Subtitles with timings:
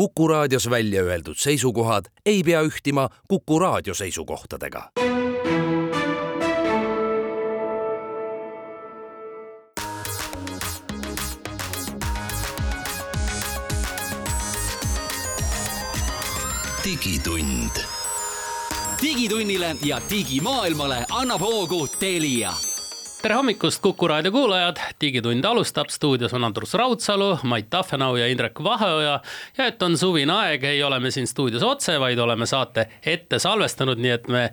[0.00, 4.90] Kuku raadios välja öeldud seisukohad ei pea ühtima Kuku raadio seisukohtadega.
[16.84, 17.84] digitund.
[19.02, 22.54] digitunnile ja digimaailmale annab hoogu Telia
[23.22, 28.62] tere hommikust, Kuku raadio kuulajad, Digitund alustab, stuudios on Andrus Raudsalu, Mait Tafenau ja Indrek
[28.64, 29.20] Vaheoja.
[29.58, 33.38] ja et on suvine aeg, ei ole me siin stuudios otse, vaid oleme saate ette
[33.38, 34.44] salvestanud, nii et me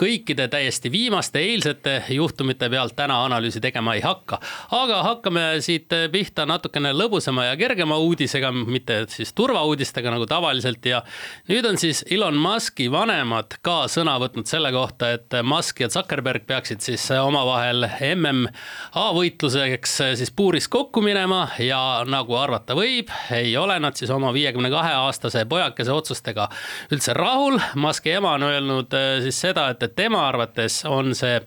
[0.00, 4.40] kõikide täiesti viimaste eilsete juhtumite pealt täna analüüsi tegema ei hakka.
[4.70, 11.02] aga hakkame siit pihta natukene lõbusama ja kergema uudisega, mitte siis turvauudistega nagu tavaliselt ja
[11.48, 16.48] nüüd on siis Elon Musk'i vanemad ka sõna võtnud selle kohta, et Musk ja Zuckerberg
[16.48, 17.84] peaksid siis omavahel
[18.14, 24.10] MMA võitluseks eh, siis puuris kokku minema ja nagu arvata võib, ei ole nad siis
[24.14, 26.48] oma viiekümne kahe aastase pojakese otsustega
[26.94, 27.58] üldse rahul.
[27.80, 31.40] Musk'i ema on öelnud eh, siis seda, et, et tema arvates on see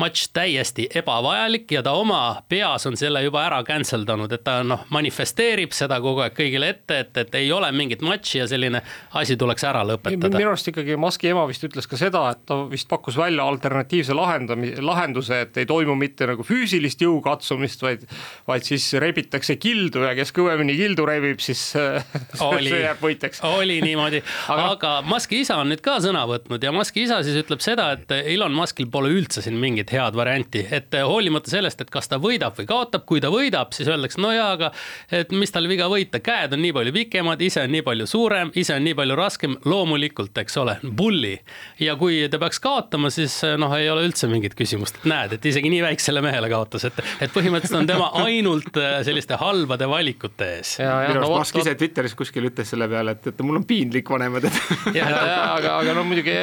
[0.00, 4.60] matš täiesti ebavajalik ja ta oma peas on selle juba ära cancel danud, et ta
[4.66, 8.82] noh, manifesteerib seda kogu aeg kõigile ette, et, et ei ole mingit matši ja selline
[9.18, 10.36] asi tuleks ära lõpetada.
[10.36, 14.14] minu arust ikkagi Musk'i ema vist ütles ka seda, et ta vist pakkus välja alternatiivse
[14.16, 18.04] lahendamise, lahenduse, et ei toimu mitte mitte nagu füüsilist jõu katsumist, vaid,
[18.48, 21.62] vaid siis rebitakse kildu ja kes kõvemini kildu rebib, siis
[22.50, 23.42] oli, see jääb võitjaks.
[23.46, 24.22] oli niimoodi,
[24.52, 27.92] aga, aga Musk'i isa on nüüd ka sõna võtnud ja Musk'i isa siis ütleb seda,
[27.96, 32.20] et Elon Musk'il pole üldse siin mingit head varianti, et hoolimata sellest, et kas ta
[32.22, 34.72] võidab või kaotab, kui ta võidab, siis öeldakse, no jaa, aga
[35.20, 38.52] et mis tal viga võita, käed on nii palju pikemad, ise on nii palju suurem,
[38.58, 41.36] ise on nii palju raskem, loomulikult, eks ole, bulli.
[41.80, 45.50] ja kui ta peaks kaotama, siis noh, ei ole üldse mingit küsimust, et näed, et
[45.52, 50.48] isegi nii väiksele mehele kaotas, et, et põhimõtteliselt on tema ainult äh, selliste halbade valikute
[50.56, 50.76] ees.
[50.80, 54.46] minu arust Musk ise Twitteris kuskil ütles selle peale, et, et mul on piinlik vanemad,
[54.48, 54.58] et.
[54.98, 56.34] ja, ja, ja aga, aga no muidugi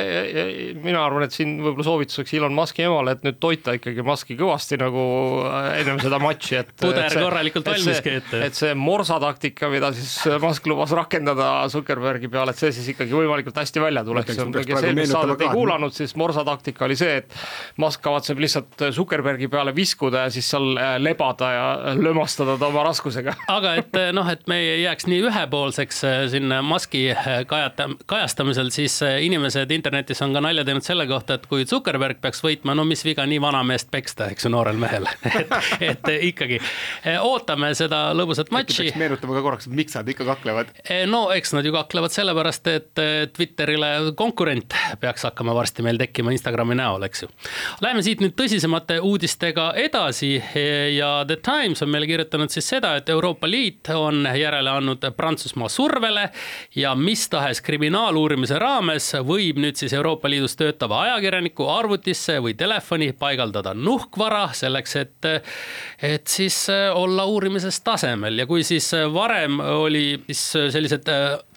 [0.84, 4.80] mina arvan, et siin võib-olla soovituseks Elon Musk'i emale, et nüüd toita ikkagi Musk'i kõvasti
[4.82, 5.06] nagu
[5.50, 6.74] äh, ennem seda matši, et.
[6.84, 8.44] puder see, korralikult valmis keeta.
[8.48, 10.14] et see morsa taktika, mida siis
[10.44, 14.38] Musk lubas rakendada Zuckerbergi peale, et see siis ikkagi võimalikult hästi välja tuleks.
[14.38, 17.38] kes eelmist saadet ei kuulanud, siis morsa taktika oli see, et
[17.82, 22.84] Musk kavatseb lihtsalt Zuckerbergi peale viskuda ja siis seal äh, lebada ja lömastada ta oma
[22.88, 23.34] raskusega.
[23.58, 27.04] aga et äh, noh, et me ei jääks nii ühepoolseks äh, siin maski
[27.48, 32.44] kajata, kajastamisel, siis inimesed internetis on ka nalja teinud selle kohta, et kui Zuckerberg peaks
[32.46, 35.08] võitma, no mis viga nii vanameest peksta, eks ju, noorel mehel
[35.40, 36.60] et, et ikkagi
[37.22, 38.92] ootame seda lõbusat matši.
[39.00, 40.74] meenutame ka korraks, miks nad ikka kaklevad.
[41.10, 43.04] no eks nad ju kaklevad sellepärast, et
[43.34, 47.32] Twitterile konkurent peaks hakkama varsti meil tekkima Instagrami näol, eks ju.
[47.84, 49.00] Läheme siit nüüd tõsisemate
[49.38, 50.44] uudistega edasi
[50.98, 55.70] ja The Times on meile kirjutanud siis seda, et Euroopa Liit on järele andnud Prantsusmaa
[55.70, 56.30] survele
[56.76, 63.12] ja mis tahes kriminaaluurimise raames võib nüüd siis Euroopa Liidus töötava ajakirjaniku arvutisse või telefoni
[63.14, 65.30] paigaldada nuhkvara selleks, et,
[66.02, 66.58] et siis
[66.94, 68.40] olla uurimises tasemel.
[68.40, 71.06] Ja kui siis varem oli siis sellised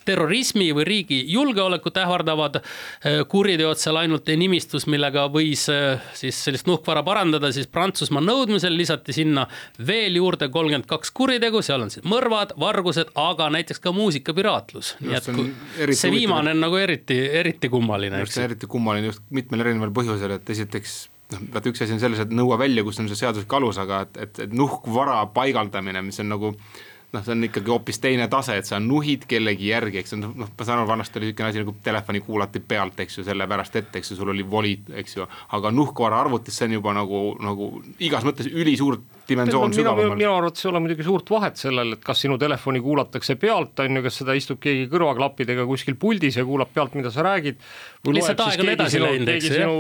[0.05, 6.69] terrorismi või riigi julgeolekut ähvardavad äh, kuriteod seal ainult nimistus, millega võis äh, siis sellist
[6.71, 9.47] nuhkvara parandada, siis Prantsusmaa nõudmisel lisati sinna
[9.87, 14.97] veel juurde kolmkümmend kaks kuritegu, seal on siis mõrvad, vargused, aga näiteks ka muusikapiraatlus.
[15.05, 18.25] nii et see viimane on nagu eriti, eriti kummaline.
[18.25, 21.01] just, see on eriti kummaline just mitmel erineval põhjusel, et esiteks
[21.35, 24.05] noh, vaata üks asi on selles, et nõua välja, kus on see seaduslik alus, aga
[24.07, 26.55] et, et, et nuhkvara paigaldamine, mis on nagu
[27.13, 30.51] noh, see on ikkagi hoopis teine tase, et sa nuhid kellegi järgi, eks noh, noh,
[30.59, 33.91] ma saan aru, vanasti oli niisugune asi nagu telefoni kuulati pealt, eks ju, sellepärast et,
[34.01, 35.27] eks ju, sul oli volid, eks ju.
[35.57, 40.17] aga nuhkvara arvutis, see on juba nagu, nagu igas mõttes ülisuurt dimensioon sügavamal.
[40.19, 44.01] minu arvates ei ole muidugi suurt vahet sellel, et kas sinu telefoni kuulatakse pealt, on
[44.01, 47.61] ju, kas seda istub keegi kõrvaklappidega kuskil puldis ja kuulab pealt, mida sa räägid.
[48.07, 49.55] aeg on edasi läinud, eks ju.
[49.55, 49.77] sinu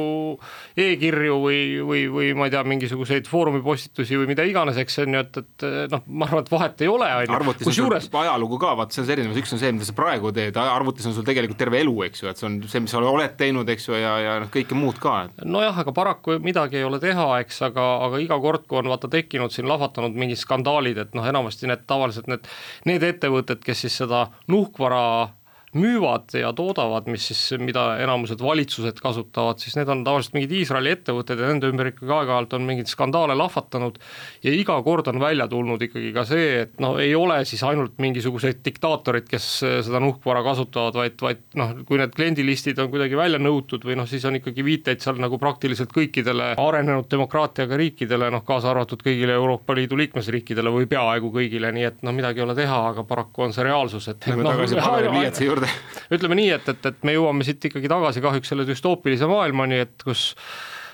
[0.76, 5.16] e-kirju või, või, või ma ei tea, mingisuguseid foorumi postitusi või mida iganes, eks on
[5.16, 7.54] ju, et, et noh, ma arvan, et vahet ei ole on ju.
[7.64, 8.10] Kusjuures...
[8.22, 11.08] ajalugu ka, vaat see on see erinevus, üks on see, mida sa praegu teed, arvutis
[11.08, 13.68] on sul tegelikult terve elu, eks ju, et see on see, mis sa oled teinud,
[13.72, 15.16] eks ju, ja, ja noh, kõike muud ka.
[15.44, 19.10] nojah, aga paraku midagi ei ole teha, eks, aga, aga iga kord, kui on vaata
[19.12, 22.44] tekkinud siin lahvatanud mingid skandaalid, et noh, enamasti need tavaliselt need,
[22.84, 25.30] need ettevõtted, kes siis seda nuhkvara
[25.76, 30.94] müüvad ja toodavad, mis siis, mida enamused valitsused kasutavad, siis need on tavaliselt mingid Iisraeli
[30.96, 34.00] ettevõtted ja nende ümber ikkagi aeg-ajalt on mingeid skandaale lahvatanud.
[34.42, 38.00] Ja iga kord on välja tulnud ikkagi ka see, et no ei ole siis ainult
[38.02, 39.46] mingisugused diktaatorid, kes
[39.86, 44.10] seda nuhkvara kasutavad, vaid, vaid noh, kui need kliendilistid on kuidagi välja nõutud või noh,
[44.10, 49.38] siis on ikkagi viiteid seal nagu praktiliselt kõikidele arenenud demokraatiaga riikidele, noh kaasa arvatud kõigile
[49.38, 53.46] Euroopa Liidu liikmesriikidele või peaaegu kõigile, nii et no midagi ei ole teha, aga paraku
[53.46, 55.70] on see reaalsus, et Lähme no, tagasi paberipliiatsi juurde.
[56.16, 60.04] ütleme nii, et, et, et me jõuame siit ikkagi tagasi kahjuks selle düstoopilise maailmani, et
[60.04, 60.30] kus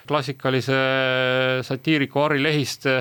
[0.07, 0.77] klassikalise
[1.67, 3.01] satiiriku Harri Lehiste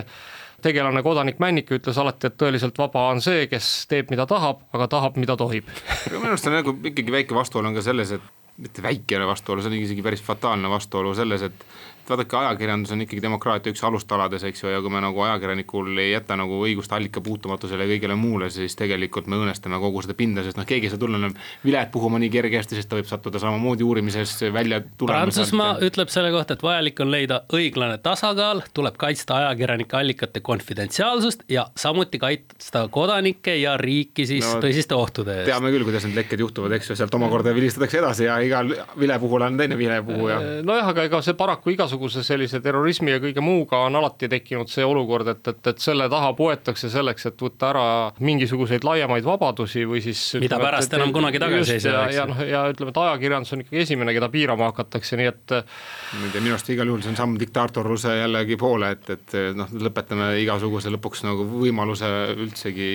[0.65, 4.87] tegelane kodanik Männik ütles alati, et tõeliselt vaba on see, kes teeb, mida tahab, aga
[4.89, 5.69] tahab, mida tohib.
[6.09, 9.73] minu arust on nagu ikkagi väike vastuolu on ka selles, et mitte väikene vastuolu, see
[9.73, 11.65] on isegi päris fataalne vastuolu selles, et
[12.09, 16.11] vaadake, ajakirjandus on ikkagi demokraatia üks alustalades, eks ju, ja kui me nagu ajakirjanikul ei
[16.11, 20.43] jäta nagu õigust allika puutumatusele ja kõigele muule, siis tegelikult me õõnestame kogu seda pinda,
[20.45, 21.35] sest noh, keegi ei saa tulla enam
[21.65, 25.89] vilet puhuma nii kergesti, sest ta võib sattuda samamoodi uurimises välja Prantsusmaa ja...
[25.89, 31.67] ütleb selle kohta, et vajalik on leida õiglane tasakaal, tuleb kaitsta ajakirjanike allikate konfidentsiaalsust ja
[31.79, 35.49] samuti kaitsta kodanikke ja riiki siis no, tõsiste ohtude eest.
[35.51, 39.47] teame küll, kuidas need lekked juhtuvad, eks ju, sealt omakorda vilistatakse edasi ja igal vilepuhul
[39.47, 40.39] on teine vilepuhuja.
[40.65, 44.69] nojah, aga ega see paraku igasugune igasuguse sellise terrorismi ja kõige muuga on alati tekkinud
[44.71, 47.85] see olukord, et, et, et selle taha poetakse selleks, et võtta ära
[48.19, 52.15] mingisuguseid laiemaid vabadusi või siis mida ütleme, pärast et, enam kunagi tagasi ei saa, eks
[52.15, 52.19] ju.
[52.19, 56.27] ja noh, ja ütleme, et ajakirjandus on ikkagi esimene, keda piirama hakatakse, nii et ma
[56.27, 59.71] ei tea, minu arust igal juhul see on samm diktaatorluse jällegi poole, et, et noh,
[59.87, 62.89] lõpetame igasuguse lõpuks nagu võimaluse üldsegi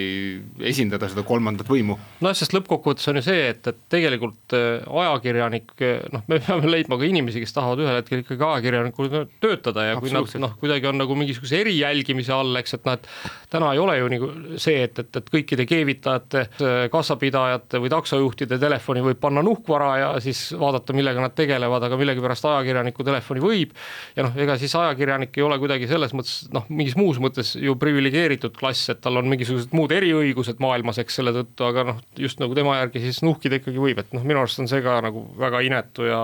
[0.73, 1.99] esindada seda kolmandat võimu.
[2.21, 5.73] noh, sest lõppkokkuvõttes on ju see, et, et tegelikult äh, ajakirjanik,
[6.13, 9.97] noh, me peame leidma ka inimesi, kes tahavad ühel hetkel ikkagi ajakirjanik nagu töötada ja
[10.01, 13.09] kui nad noh, kuidagi on nagu mingisuguse erijälgimise all, eks, et noh, et
[13.53, 16.45] täna ei ole ju nagu see, et, et, et kõikide keevitajate,
[16.93, 22.49] kassapidajate või taksojuhtide telefoni võib panna nuhkvara ja siis vaadata, millega nad tegelevad, aga millegipärast
[22.51, 23.75] ajakirjaniku telefoni võib.
[24.17, 27.77] ja noh, ega siis ajakirjanik ei ole kuidagi selles mõttes noh, mingis muus mõttes ju
[27.81, 32.43] priviligeeritud klass, et tal on mingisugused muud eriõigused maailmas, eks selle tõttu, aga noh, just
[32.43, 35.27] nagu tema järgi siis nuhkida ikkagi võib, et noh, minu arust on see ka nagu
[35.41, 36.21] väga inetu ja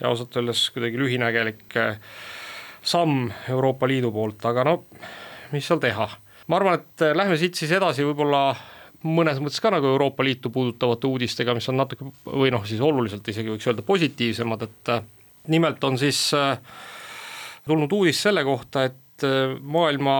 [0.00, 1.76] ja ausalt öeldes kuidagi lühinägelik
[2.82, 4.76] samm Euroopa Liidu poolt, aga no
[5.52, 6.08] mis seal teha.
[6.48, 8.54] ma arvan, et lähme siit siis edasi võib-olla
[9.06, 13.28] mõnes mõttes ka nagu Euroopa Liitu puudutavate uudistega, mis on natuke või noh, siis oluliselt
[13.28, 14.92] isegi võiks öelda positiivsemad, et
[15.48, 16.58] nimelt on siis äh,
[17.66, 20.18] tulnud uudis selle kohta, et äh, maailma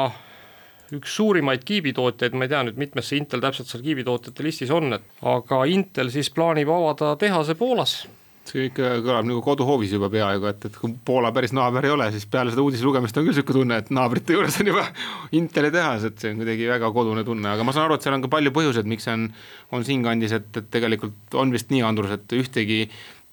[0.96, 4.96] üks suurimaid kiibitootjaid, ma ei tea nüüd, mitmes see Intel täpselt seal kiibitootjate listis on,
[4.96, 8.00] et aga Intel siis plaanib avada tehase Poolas
[8.48, 12.08] see ikka kõlab nagu koduhoovis juba peaaegu, et, et kui Poola päris naaber ei ole,
[12.14, 14.86] siis peale seda uudise lugemist on küll niisugune tunne, et naabrite juures on juba
[15.38, 18.16] Inteli tehas, et see on kuidagi väga kodune tunne, aga ma saan aru, et seal
[18.16, 19.28] on ka palju põhjuseid, miks see on,
[19.76, 22.82] on siinkandis, et, et tegelikult on vist nii, Andrus, et ühtegi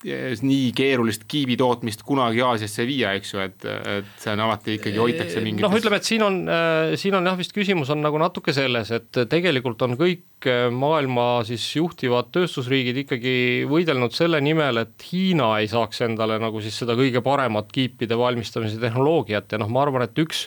[0.06, 5.00] nii keerulist kiibi tootmist kunagi Aasiasse viia, eks ju, et, et see on alati ikkagi
[5.02, 8.20] hoitakse mingites noh, ütleme, et siin on äh,, siin on jah, vist küsimus on nagu
[8.22, 13.38] natuke selles, et tegelikult on kõik äh, maailma siis juhtivad tööstusriigid ikkagi
[13.72, 18.78] võidelnud selle nimel, et Hiina ei saaks endale nagu siis seda kõige paremat kiipide valmistamise
[18.84, 20.46] tehnoloogiat ja noh, ma arvan, et üks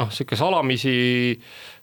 [0.00, 0.96] noh, niisugune salamisi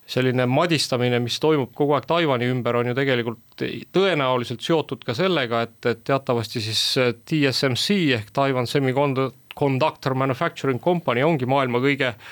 [0.08, 3.66] selline madistamine, mis toimub kogu aeg Taiwan'i ümber, on ju tegelikult
[3.96, 6.84] tõenäoliselt seotud ka sellega, et, et teatavasti siis
[7.28, 12.24] TSMC ehk Taiwan Semiconductor Manufacturing Company ongi maailma kõige äh,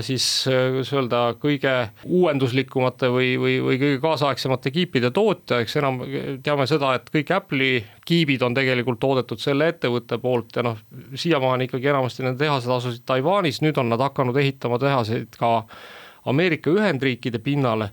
[0.00, 1.72] siis kuidas öelda, kõige
[2.06, 5.98] uuenduslikumate või, või, või kõige kaasaegsemate kiipide tootja, eks enam
[6.44, 10.78] teame seda, et kõik Apple'i kiibid on tegelikult toodetud selle ettevõtte poolt ja noh,
[11.18, 15.56] siiamaani ikkagi enamasti need tehased asusid Taiwanis, nüüd on nad hakanud ehitama tehaseid ka
[16.30, 17.90] Ameerika Ühendriikide pinnale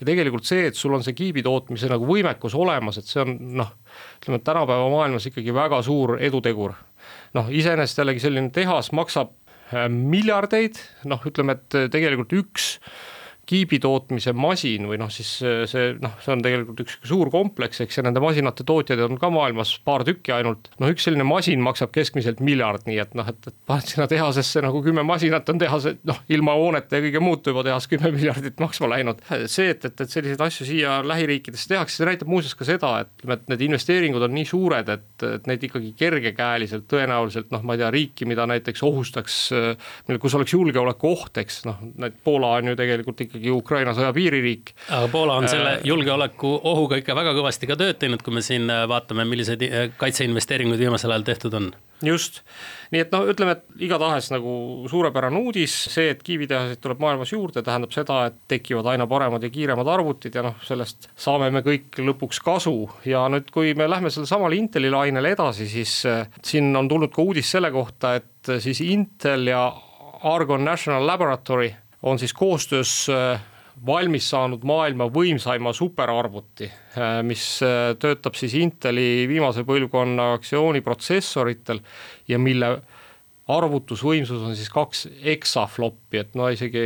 [0.00, 3.36] ja tegelikult see, et sul on see kiibi tootmise nagu võimekus olemas, et see on
[3.58, 3.72] noh,
[4.20, 6.76] ütleme, tänapäeva maailmas ikkagi väga suur edutegur.
[7.34, 9.32] noh, iseenesest jällegi selline tehas maksab
[9.72, 10.78] äh, miljardeid,
[11.10, 12.76] noh, ütleme, et tegelikult üks
[13.48, 17.98] kiibi tootmise masin või noh, siis see noh, see on tegelikult üks suur kompleks, eks,
[17.98, 20.70] ja nende masinate tootjaid on ka maailmas paar tükki ainult.
[20.80, 24.62] noh, üks selline masin maksab keskmiselt miljard, nii et noh, et, et paned sinna tehasesse
[24.62, 28.62] nagu kümme masinat on tehase, noh, ilma hoonete ja kõige muuta juba tehas kümme miljardit
[28.62, 29.24] maksma läinud.
[29.46, 33.12] see, et, et, et selliseid asju siia lähiriikidesse tehakse, see näitab muuseas ka seda, et
[33.18, 37.74] ütleme, et need investeeringud on nii suured, et, et neid ikkagi kergekäeliselt tõenäoliselt noh, ma
[37.74, 39.42] ei tea, riiki, mida näiteks ohustaks,
[40.22, 41.82] kus oleks julgeolekuoht, eks noh,
[42.22, 44.74] Poola on ju tegelikult ikka ikkagi Ukraina sõja piiririik.
[44.90, 48.68] aga Poola on selle äh, julgeolekuohuga ikka väga kõvasti ka tööd teinud, kui me siin
[48.70, 51.72] äh, vaatame, milliseid äh, kaitseinvesteeringuid viimasel ajal tehtud on.
[52.02, 52.40] Just,
[52.90, 54.52] nii et noh, ütleme, et igatahes nagu
[54.90, 59.52] suurepärane uudis, see, et kiivitehaseid tuleb maailmas juurde, tähendab seda, et tekivad aina paremad ja
[59.54, 62.74] kiiremad arvutid ja noh, sellest saame me kõik lõpuks kasu.
[63.06, 65.94] Ja nüüd, kui me lähme sellesamale Inteli lainele edasi, siis
[66.42, 69.68] siin on tulnud ka uudis selle kohta, et siis Intel ja
[70.26, 71.70] Argon National Laboratory
[72.02, 73.40] on siis koostöös äh,
[73.86, 76.68] valmis saanud maailma võimsaima superarvuti,
[76.98, 81.80] äh, mis äh, töötab siis Inteli viimase põlvkonna aktsiooniprotsessoritel
[82.28, 82.74] ja mille
[83.52, 86.82] arvutusvõimsus on siis kaks eksafloppi, et no isegi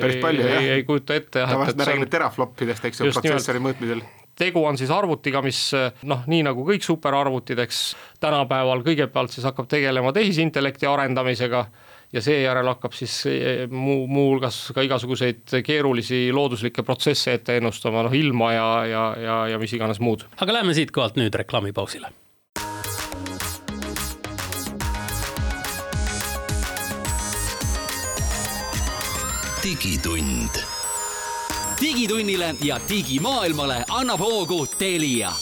[0.00, 0.70] päris palju ei, jah.
[0.78, 1.52] ei kujuta ette jah.
[1.52, 4.02] tavaliselt me räägime terafloppidest, eks ju, protsessori mõõtmisel
[4.38, 5.58] tegu on siis arvutiga, mis
[6.06, 7.80] noh, nii nagu kõik superarvutid, eks
[8.22, 11.64] tänapäeval kõigepealt siis hakkab tegelema tehisintellekti arendamisega
[12.12, 18.14] ja seejärel hakkab siis eh, muu, muuhulgas ka igasuguseid keerulisi looduslikke protsesse ette ennustama, noh
[18.14, 20.24] ilma ja, ja, ja, ja mis iganes muud.
[20.40, 22.12] aga lähme siitkohalt nüüd reklaamipausile.
[29.62, 30.62] digitund
[31.80, 35.32] digitunnile ja digimaailmale annab hoogu Telia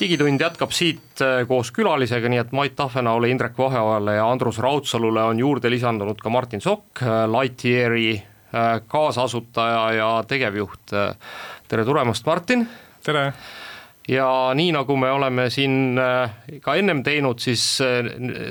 [0.00, 5.22] digitund jätkab siit äh, koos külalisega, nii et Mait Tafenaule, Indrek Vaheojale ja Andrus Raudsalule
[5.22, 10.94] on juurde lisandunud ka Martin Sokk, äh, Lightyeari äh, kaasasutaja ja tegevjuht.
[11.68, 12.68] tere tulemast, Martin.
[13.04, 13.32] tere
[14.08, 15.98] ja nii, nagu me oleme siin
[16.64, 17.82] ka ennem teinud, siis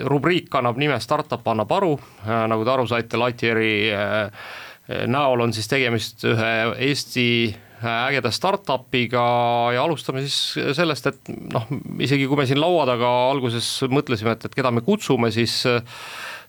[0.06, 1.96] rubriik kannab nime Startup annab aru,
[2.28, 3.72] nagu te aru saite, Lightyeari
[5.10, 6.52] näol on siis tegemist ühe
[6.92, 9.24] Eesti ägeda startup'iga
[9.76, 11.68] ja alustame siis sellest, et noh,
[12.04, 15.64] isegi kui me siin laua taga alguses mõtlesime, et, et keda me kutsume, siis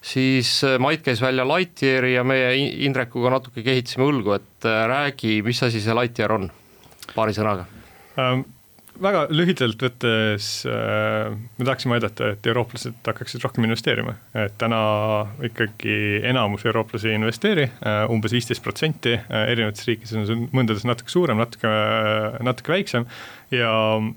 [0.09, 2.53] siis Mait käis välja Lightyeari ja meie
[2.87, 6.47] Indrekuga natuke kehitasime õlgu, et räägi, mis asi see Lightyear on,
[7.17, 7.67] paari sõnaga.
[8.19, 8.47] Ähm
[9.02, 14.81] väga lühidalt võttes äh, me tahaksime aidata, et eurooplased hakkaksid rohkem investeerima, et täna
[15.49, 20.87] ikkagi enamus eurooplasi ei investeeri äh,, umbes viisteist protsenti äh,, erinevates riikides on see mõndades
[20.88, 21.73] natuke suurem, natuke,
[22.45, 23.09] natuke väiksem.
[23.55, 23.73] ja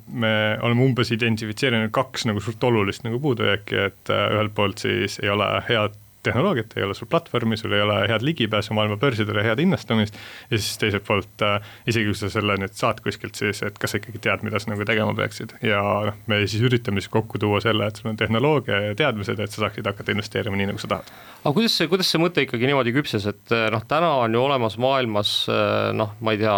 [0.07, 5.31] me oleme umbes identifitseerinud kaks nagu suurt olulist nagu puudujääki, et ühelt poolt siis ei
[5.31, 9.59] ole head tehnoloogiat, ei ole sul platvormi, sul ei ole head ligipääsu maailma börsidele, head
[9.59, 10.17] hinnastamist.
[10.51, 13.93] ja siis teiselt poolt äh, isegi kui sa selle nüüd saad kuskilt, siis et kas
[13.93, 17.41] sa ikkagi tead, mida sa nagu tegema peaksid ja noh, me siis üritame siis kokku
[17.41, 20.81] tuua selle, et sul on tehnoloogia ja teadmised, et sa saaksid hakata investeerima nii, nagu
[20.81, 21.13] sa tahad.
[21.43, 24.77] aga kuidas see, kuidas see mõte ikkagi niimoodi küpses, et noh, täna on ju olemas
[24.81, 25.35] maailmas
[25.97, 26.57] noh, ma ei tea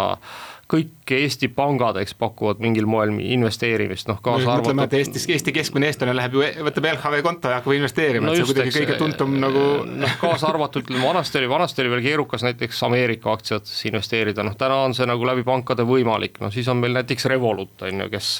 [0.74, 4.72] kõik Eesti pangad, eks pakuvad mingil moel investeerimist, noh kaasa arvatud.
[4.72, 8.32] mõtleme, et Eestis, Eesti keskmine eestlane läheb ju, võtab LHV konto ja hakkab investeerima no,
[8.32, 9.64] et see on kuidagi kõige tuntum nagu.
[10.04, 14.56] noh, kaasa arvatud, ütleme vanasti oli, vanasti oli veel keerukas näiteks Ameerika aktsiatesse investeerida, noh
[14.58, 18.10] täna on see nagu läbi pankade võimalik, noh siis on meil näiteks Revolut on ju,
[18.12, 18.32] kes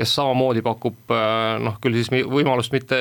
[0.00, 1.14] kes samamoodi pakub
[1.60, 3.00] noh, küll siis võimalust mitte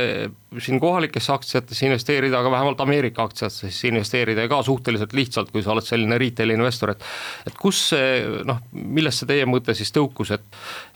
[0.58, 5.74] siin kohalikesse aktsiatesse investeerida, aga vähemalt Ameerika aktsiatesse investeerida ja ka suhteliselt lihtsalt, kui sa
[5.76, 7.06] oled selline retail investor, et
[7.48, 10.46] et kus see noh, millest see teie mõte siis tõukus, et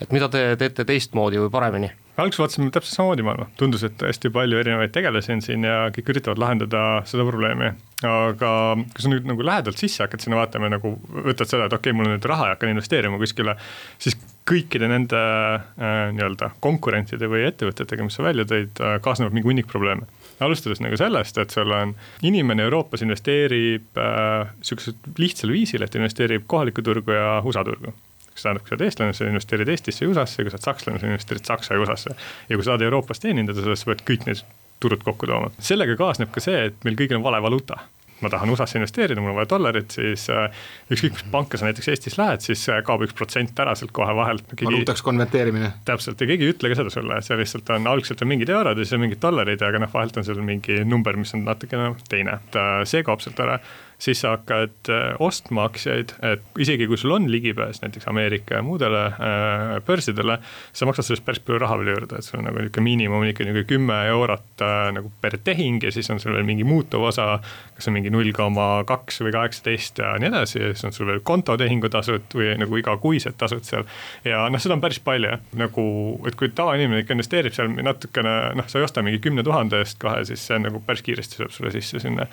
[0.01, 1.91] et mida te teete teistmoodi või paremini?
[2.17, 6.13] alguses vaatasime täpselt samamoodi maailma, tundus, et hästi palju erinevaid tegelasi on siin ja kõik
[6.13, 7.73] üritavad lahendada seda probleemi.
[8.09, 8.51] Aga
[8.93, 11.91] kui sa nüüd nagu lähedalt sisse hakkad sinna vaatama ja nagu võtad seda, et okei
[11.91, 13.55] okay,, mul on nüüd raha ja hakkan investeerima kuskile,
[14.01, 14.17] siis
[14.49, 19.69] kõikide nende äh, nii-öelda konkurentide või ettevõtetega, mis sa välja tõid äh,, kaasnevad mingi hunnik
[19.71, 20.07] probleeme.
[20.43, 21.93] alustades nagu sellest, et sul on
[22.27, 27.93] inimene Euroopas investeerib äh, sihukesel lihtsal viisil, et investeerib kohalikku turgu ja USA turgu
[28.33, 30.99] mis tähendab, kui sa oled eestlane, sa investeerid Eestisse ja USA-sse, kui sa oled sakslane,
[30.99, 32.15] sa investeerid Saksa ja USA-sse.
[32.49, 34.41] ja kui sa tahad Euroopas teenindada, siis sa pead kõik need
[34.83, 35.51] turud kokku tooma.
[35.59, 37.81] sellega kaasneb ka see, et meil kõigil on vale valuuta
[38.23, 40.63] ma tahan USA-sse investeerida, mul on vaja dollarit, siis äh,
[40.93, 44.15] ükskõik mis panka sa näiteks Eestis lähed, siis äh, kaob üks protsent ära sealt kohe
[44.15, 44.67] vahelt keegi....
[44.69, 45.73] valuutaks konverteerimine.
[45.87, 48.51] täpselt ja keegi ei ütle ka seda sulle, et seal lihtsalt on, algselt on mingid
[48.53, 51.43] eurod ja siis on mingid dollarid, aga noh, vahelt on seal mingi number, mis on
[51.47, 53.59] natukene teine, et äh, see kaob sealt ära
[54.03, 58.63] siis sa hakkad äh, ostma aktsiaid, et isegi kui sul on ligipääs näiteks Ameerika ja
[58.65, 60.37] muudele äh, börsidele,
[60.73, 63.47] sa maksad sellest päris palju raha veel juurde, et sul on nagu niisugune miinimum ikka
[63.47, 67.37] niisugune kümme eurot äh, nagu per tehing ja siis on sul veel mingi muutuv osa,
[67.77, 71.07] kas on mingi null koma kaks või kaheksateist ja nii edasi ja siis on sul
[71.11, 73.87] veel kontotehingutasud või nagu igakuised tasud seal.
[74.27, 75.87] ja noh, seda on päris palju, nagu,
[76.27, 80.01] et kui tavainimene ikka investeerib seal natukene, noh, sa ei osta mingi kümne tuhande eest
[80.03, 82.27] kohe, siis see on nagu päris kiiresti sööb sulle sisse sinna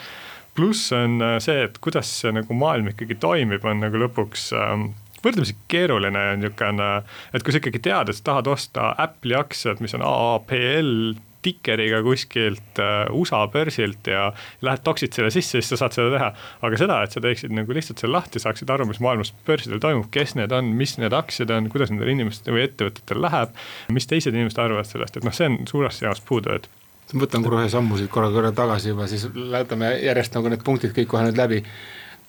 [0.61, 4.91] pluss on äh, see, et kuidas see nagu maailm ikkagi toimib, on nagu lõpuks ähm,
[5.25, 6.93] võrdlemisi keeruline on niisugune,
[7.33, 10.95] et kui sa ikkagi tead, et sa tahad osta Apple'i aktsiat, mis on AAPL
[11.41, 14.27] tikeriga kuskilt uh, USA börsilt ja
[14.61, 16.29] lähed toksid selle sisse, siis sa saad seda teha.
[16.69, 20.11] aga seda, et sa teeksid nagu lihtsalt selle lahti, saaksid aru, mis maailmas börsidel toimub,
[20.13, 23.57] kes need on, mis need aktsiad on, kuidas nendel inimestel või ettevõtetel läheb,
[23.97, 26.69] mis teised inimesed arvavad sellest, et noh, see on suuresti jaoks puudu, et
[27.15, 30.95] võtan korra ühe sammu siit korra, korra tagasi juba, siis võtame järjest nagu need punktid
[30.97, 31.65] kõik kohe nüüd läbi.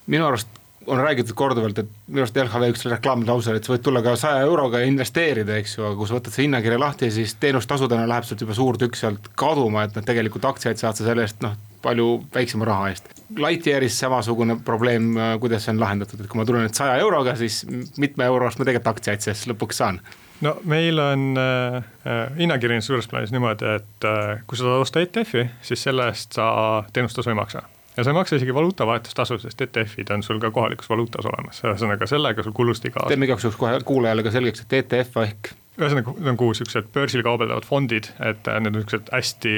[0.08, 4.02] minu arust on räägitud korduvalt, et minu arust LHV üks reklaamlause, et sa võid tulla
[4.02, 7.36] ka saja euroga ja investeerida, eks ju, aga kui sa võtad see hinnakirja lahti, siis
[7.42, 11.28] teenustasudena läheb sealt juba suur tükk sealt kaduma, et noh, tegelikult aktsiaid saad sa selle
[11.28, 11.54] eest noh,
[11.86, 13.14] palju väiksema raha eest.
[13.38, 17.62] Lightyearis samasugune probleem, kuidas see on lahendatud, et kui ma tulen nüüd saja euroga, siis
[18.02, 20.02] mitme euro eest ma tegelikult aktsiaid siis lõpuks saan
[20.42, 24.88] no meil on äh, äh hinnakiri on suures plaanis niimoodi, et äh, kui sa tahad
[24.88, 27.64] osta ETF-i, siis selle eest sa teenustasu ei maksa
[27.98, 32.08] ja sa ei maksa isegi valuutavahetustasu, sest ETF-id on sul ka kohalikus valuutas olemas, ühesõnaga
[32.08, 33.12] sellega sul kulusid ei kaasa.
[33.12, 36.92] teeme igaks juhuks kohe kuulajale ka selgeks, et ETF ehk ühesõnaga, need on kuus niisugused
[36.94, 39.58] börsil kaubeldavad fondid, et need on niisugused hästi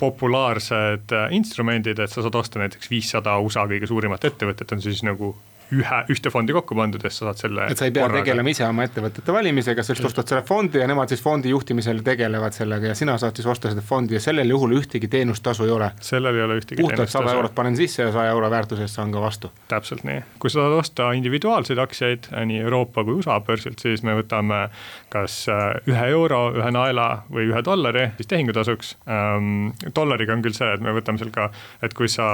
[0.00, 5.34] populaarsed instrumendid, et sa saad osta näiteks viissada USA kõige suurimat ettevõtet, on siis nagu
[5.74, 7.66] ühe, ühte fondi kokku pandud ja sa saad selle.
[7.72, 8.22] et sa ei pea korraga.
[8.22, 12.02] tegelema ise oma ettevõtete valimisega, sa lihtsalt ostad selle fondi ja nemad siis fondi juhtimisel
[12.06, 15.72] tegelevad sellega ja sina saad siis osta seda fondi ja sellel juhul ühtegi teenustasu ei
[15.74, 15.90] ole.
[16.00, 19.20] sellel ei ole ühtegi puhtalt sada eurot panen sisse ja saja euro väärtusest saan ka
[19.24, 19.50] vastu.
[19.68, 24.14] täpselt nii, kui sa tahad osta individuaalseid aktsiaid nii Euroopa kui USA börsilt, siis me
[24.20, 24.66] võtame
[25.12, 29.74] kas äh, ühe euro, ühe naela või ühe dollari siis tehingutasuks ähm,.
[29.96, 31.50] dollariga on küll see, et me võtame seal ka,
[31.82, 32.26] et kui sa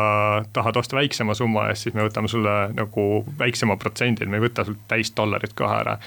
[0.52, 4.64] tahad osta väiksema summa eest, siis me võtame sulle nagu väiksema protsendil, me ei võta
[4.66, 5.98] sult täis dollarit kohe ära.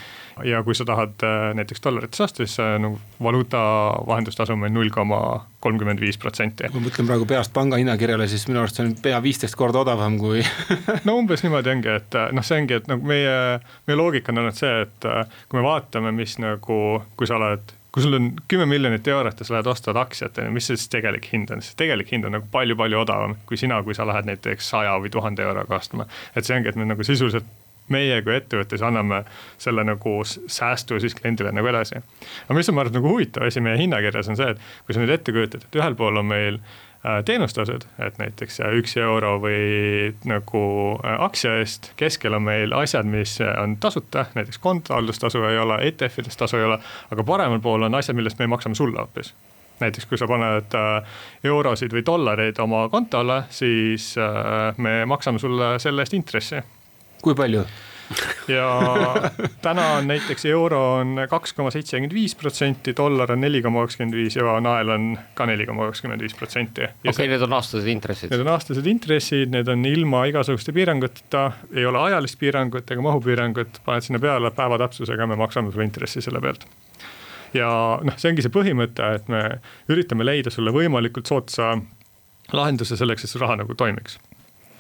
[0.44, 3.60] ja kui sa tahad äh, näiteks dollarites osta, siis nagu valuuta
[4.08, 6.68] vahendustasu on meil null koma kolmkümmend viis protsenti.
[6.72, 9.86] kui ma mõtlen praegu peast panga hinnakirjale, siis minu arust see on pea viisteist korda
[9.86, 10.44] odavam kui
[11.08, 13.40] no umbes niimoodi ongi, et äh, noh, see ongi, et nagu meie,
[13.88, 15.10] meie loogika on olnud see, et
[15.50, 16.80] kui me vaatame, mis nagu,
[17.16, 20.50] kui sa oled kui sul on kümme miljonit eurot ja sa lähed ostad aktsiat, on
[20.50, 23.56] ju, mis see siis tegelik hind on, siis tegelik hind on nagu palju-palju odavam kui
[23.58, 26.04] sina, kui sa lähed näiteks saja või tuhande euroga ostma.
[26.36, 27.48] et see ongi, et me nagu sisuliselt
[27.96, 29.22] meie kui ettevõttes anname
[29.62, 32.02] selle nagu säästu siis kliendile nagu edasi.
[32.48, 35.04] aga mis on, ma arvan, nagu huvitav asi meie hinnakirjas on see, et kui sa
[35.04, 36.60] nüüd ette kujutad, et ühel pool on meil
[37.26, 40.62] teenustasud, et näiteks äh, üks euro või nagu
[40.98, 46.40] äh, aktsia eest, keskel on meil asjad, mis on tasuta, näiteks kontohaldustasu ei ole, ETF-idest
[46.42, 46.80] tasu ei ole,
[47.12, 49.34] aga paremal pool on asjad, millest me maksame sulle hoopis
[49.76, 50.72] näiteks kui sa paned
[51.44, 54.14] eurosid või dollareid oma kontole, siis
[54.80, 56.62] me maksame sulle selle eest intressi.
[57.22, 57.66] kui palju?
[58.48, 58.68] Ja
[59.62, 64.18] täna on näiteks euro on kaks koma seitsekümmend viis protsenti, dollar on neli koma kakskümmend
[64.18, 66.86] viis ja nael on ka neli koma kakskümmend viis protsenti.
[66.86, 68.34] okei okay,, need on aastased intressid?
[68.34, 73.82] Need on aastased intressid, need on ilma igasuguste piiranguteta, ei ole ajalist piirangut ega mahupiirangut,
[73.86, 76.68] paned sinna peale päeva täpsusega, me maksame sulle intressi selle pealt
[77.56, 77.70] ja
[78.04, 79.42] noh, see ongi see põhimõte, et me
[79.92, 81.76] üritame leida sulle võimalikult soodsa
[82.54, 84.20] lahenduse selleks, et see raha nagu toimiks.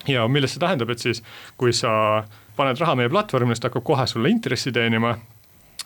[0.08, 1.24] ja millest see tähendab, et siis
[1.58, 5.16] kui sa paned raha meie platvormile, siis ta hakkab kohe sulle intressi teenima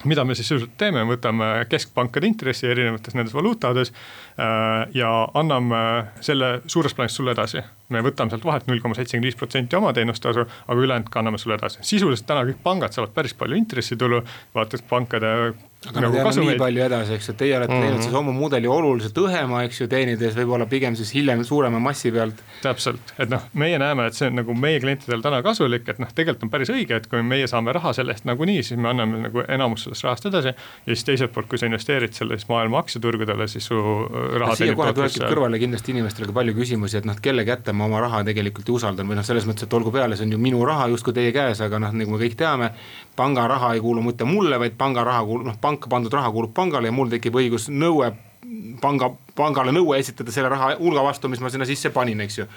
[0.04, 5.82] mida me siis sisuliselt teeme, võtame keskpankade intressi erinevates nendes valuutades äh, ja anname
[6.24, 7.64] selle suures plaanis sulle edasi.
[7.90, 11.58] me võtame sealt vahelt null koma seitsekümmend viis protsenti oma teenustasu, aga ülejäänud kanname sulle
[11.60, 11.84] edasi.
[11.84, 14.22] sisuliselt täna kõik pangad saavad päris palju intressitulu,
[14.56, 15.34] vaata pankade
[15.88, 17.86] aga nagu jäävad nii palju edasi, eks ju, teie olete mm -hmm.
[17.88, 22.12] teinud siis oma mudeli oluliselt õhema, eks ju, teenides võib-olla pigem siis hiljem suurema massi
[22.12, 22.44] pealt.
[22.62, 26.12] täpselt, et noh, meie näeme, et see on nagu meie klientidele täna kasulik, et noh,
[26.16, 29.22] tegelikult on päris õige, et kui meie saame raha selle eest nagunii, siis me anname
[29.30, 30.48] nagu enamus sellest rahast edasi.
[30.48, 33.80] ja siis teiselt poolt, kui sa investeerid selle siis maailma aktsiaturgudele, siis su
[34.36, 34.56] raha.
[34.56, 38.04] siia kohe tulebki kõrvale kindlasti inimestele ka palju küsimusi, et noh, kelle kätte ma oma
[38.04, 40.66] raha tegelikult ei usaldan või noh, selles mõttes, et olgu peale, see on ju minu
[40.66, 42.72] raha justkui teie käes, aga noh, nagu me kõik teame,
[43.16, 46.96] pangaraha ei kuulu mitte mulle, vaid pangaraha kuulub, noh panka pandud raha kuulub pangale ja
[46.96, 48.10] mul tekib õigus nõue
[48.82, 52.48] panga, pangale nõue esitada selle raha hulga vastu, mis ma sinna sisse panin, eks ju.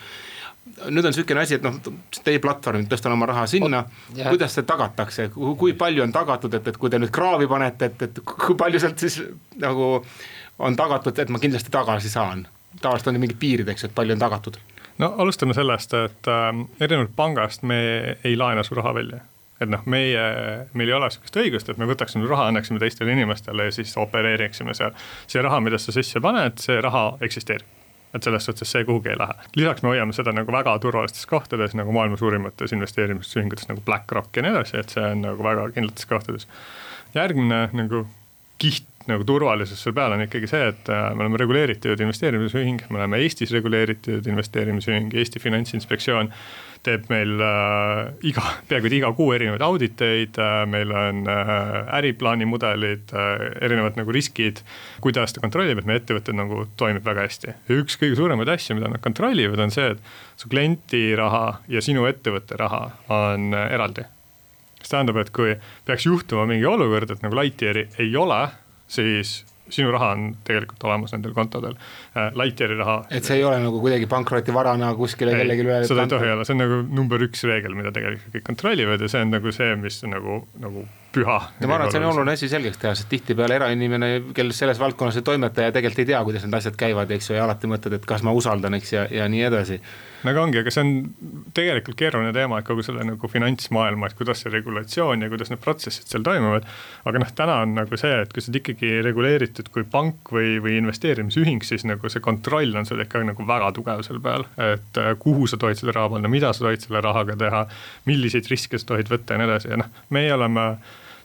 [0.62, 1.74] Nüüd on niisugune asi, et noh,
[2.22, 3.82] teie platvorm, tõstan oma raha sinna,
[4.14, 8.04] kuidas see tagatakse, kui palju on tagatud, et, et kui te nüüd kraavi panete, et,
[8.06, 9.18] et kui palju sealt siis
[9.62, 9.96] nagu
[10.62, 12.46] on tagatud, et ma kindlasti tagasi saan?
[12.80, 14.60] tavaliselt on ju mingid piirid, eks ju, et palju on tagatud?
[15.02, 17.82] no alustame sellest, et äh, erinevalt pangast me
[18.22, 19.18] ei laena su raha välja
[19.62, 20.24] et noh, meie,
[20.78, 24.74] meil ei ole sihukest õigust, et me võtaksime raha, annaksime teistele inimestele ja siis opereeriksime
[24.78, 24.96] seal.
[25.26, 27.80] see raha, mida sa sisse paned, see raha eksisteerib
[28.12, 29.34] et selles suhtes see kuhugi ei lähe.
[29.56, 34.44] lisaks me hoiame seda nagu väga turvalistes kohtades nagu maailma suurimates investeerimisühingutes nagu BlackRock ja
[34.44, 36.48] nii edasi, et see on nagu väga kindlates kohtades.
[37.14, 38.06] järgmine nagu
[38.62, 43.00] kiht nagu turvalisus seal peal on ikkagi see, et äh, me oleme reguleeritud investeerimisühing, me
[43.00, 46.30] oleme Eestis reguleeritud investeerimisühing, Eesti Finantsinspektsioon
[46.86, 51.60] teeb meil äh, iga, peaaegu et iga kuu erinevaid auditeid äh,, meil on äh,
[51.98, 53.12] äriplaani mudelid
[53.62, 54.64] erinevad nagu riskid,
[55.04, 57.54] kuidas ta kontrollib, et meie ettevõte nagu toimib väga hästi.
[57.68, 60.02] ja üks kõige suuremaid asju, mida nad kontrollivad, on see, et
[60.40, 62.82] su klienti raha ja sinu ettevõtte raha
[63.14, 64.08] on eraldi.
[64.82, 65.54] mis tähendab, et kui
[65.86, 68.42] peaks juhtuma mingi olukord, et nagu Lightyeari ei ole,
[68.90, 72.98] siis sinu raha on tegelikult olemas nendel kontodel äh,, Lightyeari raha.
[73.10, 75.82] et see ei ole nagu kuidagi pankrotivarana kuskile kellelegi üle.
[75.88, 79.12] seda ei tohi olla, see on nagu number üks reegel, mida tegelikult kõik kontrollivad ja
[79.12, 81.38] see on nagu see, mis nagu, nagu püha.
[81.66, 85.20] ma arvan, et see on oluline asi selgeks teha, sest tihtipeale erainimene, kes selles valdkonnas
[85.20, 87.98] ei toimeta ja tegelikult ei tea, kuidas need asjad käivad, eks ju, ja alati mõtled,
[87.98, 89.80] et kas ma usaldan, eks, ja, ja nii edasi.
[90.22, 90.92] No aga ongi, aga see on
[91.56, 95.62] tegelikult keeruline teema, et kogu selle nagu finantsmaailma, et kuidas see regulatsioon ja kuidas need
[95.64, 96.68] protsessid seal toimuvad.
[97.08, 100.56] aga noh, täna on nagu see, et kui sa oled ikkagi reguleeritud kui pank või,
[100.64, 104.46] või investeerimisühing, siis nagu see kontroll on sul ikka nagu väga tugev seal peal.
[104.62, 107.66] et äh, kuhu sa tohid selle raha panna, mida sa tohid selle rahaga teha,
[108.08, 110.66] milliseid riske sa tohid võtta ja nii edasi ja noh, meie oleme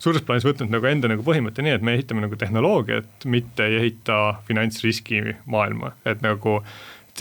[0.02, 3.80] suures plaanis võtnud nagu enda nagu põhimõtte nii, et me ehitame nagu tehnoloogiat, mitte ei
[3.82, 6.62] ehita finantsriski maailma, et nagu.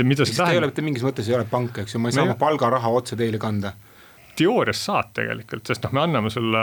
[0.05, 0.51] Mida see tähendab.
[0.51, 2.39] Te ei ole mitte mingis mõttes ei ole pank, eks ju, ma ei saa oma
[2.41, 3.77] palgaraha otse teile kanda
[4.37, 6.63] teoorias saad tegelikult, sest noh, me anname sulle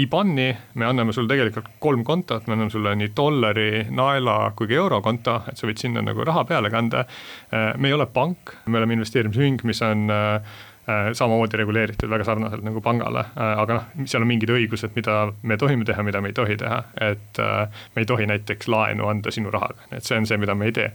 [0.00, 0.46] IBAN-i,
[0.80, 5.34] me anname sulle tegelikult kolm kontot, me anname sulle nii dollari, naela kui ka eurokonto,
[5.50, 7.04] et sa võid sinna nagu raha peale kanda.
[7.52, 10.73] me ei ole pank, me oleme investeerimisühing, mis on äh, Äh,
[11.12, 15.56] samamoodi reguleeritud väga sarnaselt nagu pangale, äh, aga noh, seal on mingid õigused, mida me
[15.60, 19.32] tohime teha, mida me ei tohi teha, et äh, me ei tohi näiteks laenu anda
[19.32, 20.90] sinu rahaga, et see on see, mida me ei tee.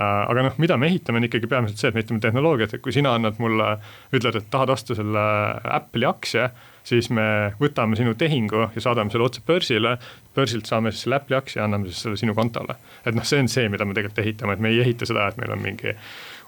[0.00, 2.92] aga noh, mida me ehitame, on ikkagi peamiselt see, et me ehitame tehnoloogiat, et kui
[2.92, 3.70] sina annad mulle,
[4.12, 5.24] ütled, et tahad osta selle
[5.76, 6.50] Apple'i aktsia,
[6.86, 7.24] siis me
[7.60, 9.96] võtame sinu tehingu ja saadame selle otse börsile,
[10.36, 12.76] börsilt saame siis selle Apple'i aktsia ja anname siis selle sinu kontole.
[13.04, 15.40] et noh, see on see, mida me tegelikult ehitame, et me ei ehita seda, et
[15.40, 15.96] meil on mingi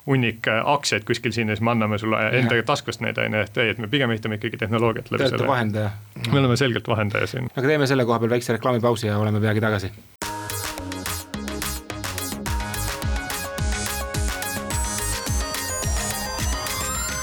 [0.07, 3.45] hunnik äh, aktsiaid kuskil siin ja siis me anname sulle enda taskust neid, on ju,
[3.47, 5.37] et ei, et me pigem ehitame ikkagi tehnoloogiat läbi selle.
[5.37, 5.91] Te olete vahendaja.
[6.33, 7.49] me oleme selgelt vahendaja siin.
[7.57, 9.93] aga teeme selle koha peal väikse reklaamipausi ja oleme peagi tagasi.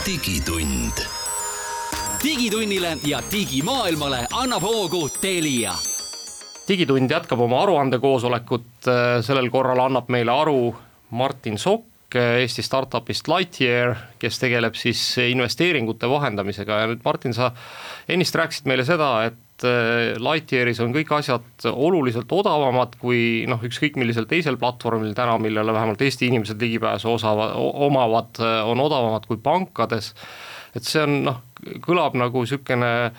[0.05, 1.03] digitund.
[2.23, 5.75] digitunnile ja digimaailmale annab hoogu Telia
[6.69, 8.87] digitund jätkab oma aruandekoosolekut,
[9.25, 10.75] sellel korral annab meile aru
[11.09, 17.51] Martin Sokk, Eesti startup'ist Lightyear, kes tegeleb siis investeeringute vahendamisega ja nüüd Martin, sa
[18.09, 23.99] ennist rääkisid meile seda, et äh, Lightyearis on kõik asjad oluliselt odavamad kui noh, ükskõik
[24.01, 30.13] millisel teisel platvormil täna, millele vähemalt Eesti inimesed ligipääsu osavad, omavad, on odavamad kui pankades.
[30.75, 31.39] et see on noh,
[31.85, 33.11] kõlab nagu niisugune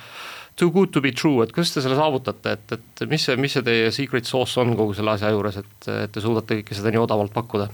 [0.57, 3.55] too good to be true, et kuidas te selle saavutate, et, et mis see, mis
[3.55, 6.93] see teie secret sauce on kogu selle asja juures, et, et te suudate kõike seda
[6.93, 7.71] nii odavalt pakkuda?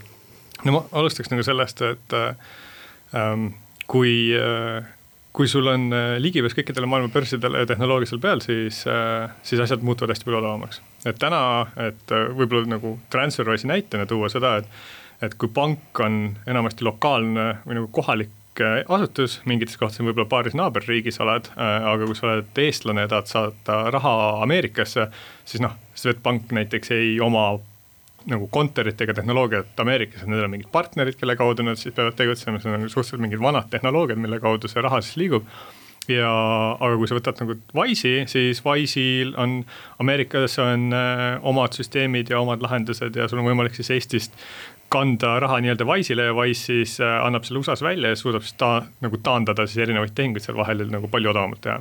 [0.64, 3.50] No ma alustaks nagu sellest, et ähm,
[3.86, 4.86] kui äh,
[5.36, 9.60] kui sul on äh, ligipääs kõikidele maailma börsidele ja tehnoloogia seal peal, siis äh,, siis
[9.60, 10.80] asjad muutuvad hästi palju odavamaks.
[11.04, 11.40] et täna,
[11.88, 14.70] et äh, võib-olla nagu TransferWise'i näitena tuua seda, et
[15.24, 20.56] et kui pank on enamasti lokaalne või nagu kohalik äh, asutus, mingites kohtades võib-olla paaris
[20.56, 25.08] naaberriigis oled, aga kui sa oled eestlane ja tahad saata raha Ameerikasse,
[25.44, 27.48] siis noh, Swedbank näiteks ei oma
[28.30, 32.18] nagu kontorit ega tehnoloogiat Ameerikas, et nendel on mingid partnerid, kelle kaudu nad siis peavad
[32.18, 35.48] tegutsema, see on nagu suhteliselt mingid vanad tehnoloogiad, mille kaudu see raha siis liigub.
[36.06, 36.28] Ja,
[36.78, 39.56] aga kui sa võtad nagu Wise'i, siis Wise'il on,
[40.02, 44.38] Ameerikas on äh, omad süsteemid ja omad lahendused ja sul on võimalik siis Eestist
[44.92, 48.56] kanda raha nii-öelda Wise'ile ja Wise siis äh, annab selle USA-s välja ja suudab siis
[48.60, 48.70] ta
[49.02, 51.78] nagu taandada siis erinevaid tehinguid seal vahel nagu palju odavamalt teha.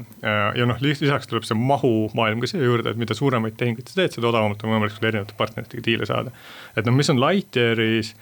[0.57, 4.15] ja noh, lisaks tuleb see mahumaailm ka siia juurde, et mida suuremaid tehinguid sa teed,
[4.17, 6.33] seda odavamalt on võimalik sul erinevate partneritega diile saada.
[6.75, 8.15] et noh, mis on Lightyearis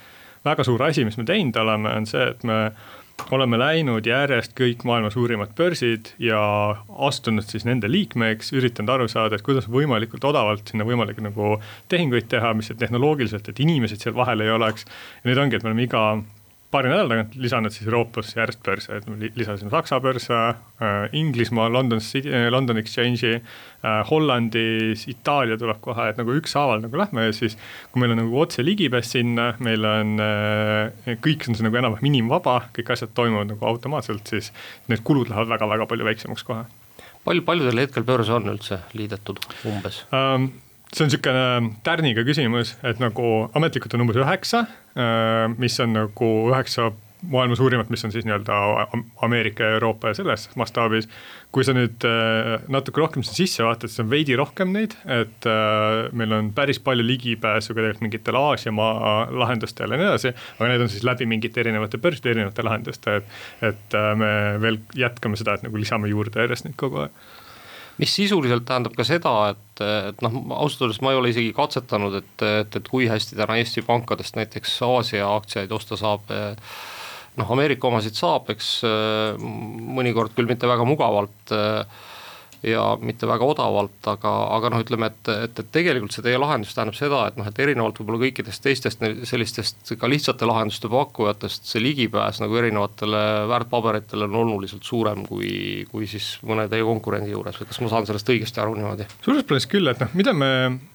[0.46, 2.60] väga suur asi, mis me teinud oleme, on see, et me
[3.32, 6.40] oleme läinud järjest kõik maailma suurimad börsid ja
[7.08, 11.58] astunud siis nende liikmeks, üritanud aru saada, et kuidas võimalikult odavalt sinna võimalik nagu
[11.94, 14.86] tehinguid teha, mis tehnoloogiliselt, et inimesed seal vahel ei oleks.
[15.24, 16.04] ja nüüd ongi, et me oleme iga
[16.74, 21.70] paari nädala tagant lisanud siis Euroopas järjest börse, et me lisasime Saksa börse äh,, Inglismaa,
[21.72, 27.36] London äh, London Exchange'i äh,, Hollandis, Itaalia tuleb kohe, et nagu ükshaaval nagu lähme ja
[27.36, 27.58] siis
[27.92, 30.16] kui meil on nagu otse ligipääs sinna, meil on
[31.24, 34.52] kõik on see nagu enam-vähem inimvaba, kõik asjad toimuvad nagu automaatselt, siis
[34.92, 36.66] need kulud lähevad väga-väga palju väiksemaks kohe
[37.24, 40.52] palju, palju teil hetkel börse on üldse liidetud umbes um,?
[40.94, 46.30] See on niisugune tärniga küsimus, et nagu ametlikult on umbes üheksa, äh, mis on nagu
[46.52, 46.92] üheksa
[47.24, 48.56] maailma suurimat, mis on siis nii-öelda
[49.24, 51.08] Ameerika Euroopa ja selles mastaabis.
[51.54, 56.10] kui sa nüüd äh, natuke rohkem sisse vaatad, siis on veidi rohkem neid, et äh,
[56.12, 60.34] meil on päris palju ligipääsu ka tegelikult mingitele Aasia maa lahendustele ja nii edasi.
[60.58, 65.40] aga need on siis läbi mingite erinevate börside, erinevate lahenduste, et, et me veel jätkame
[65.40, 67.24] seda, et nagu lisame juurde järjest neid kogu aeg
[68.02, 72.18] mis sisuliselt tähendab ka seda, et, et noh, ausalt öeldes ma ei ole isegi katsetanud,
[72.22, 76.34] et, et, et kui hästi täna Eesti pankadest näiteks Aasia aktsiaid osta saab.
[77.38, 78.80] noh, Ameerika omasid saab, eks
[79.42, 81.56] mõnikord küll mitte väga mugavalt
[82.64, 86.72] ja mitte väga odavalt, aga, aga noh, ütleme, et, et, et tegelikult see teie lahendus
[86.76, 91.84] tähendab seda, et noh, et erinevalt võib-olla kõikidest teistest sellistest ka lihtsate lahenduste pakkujatest, see
[91.84, 97.72] ligipääs nagu erinevatele väärtpaberitele on oluliselt suurem kui, kui siis mõne teie konkurendi juures või
[97.72, 99.10] kas ma saan sellest õigesti aru niimoodi?
[99.26, 100.52] suures plaanis küll, et noh, mida me,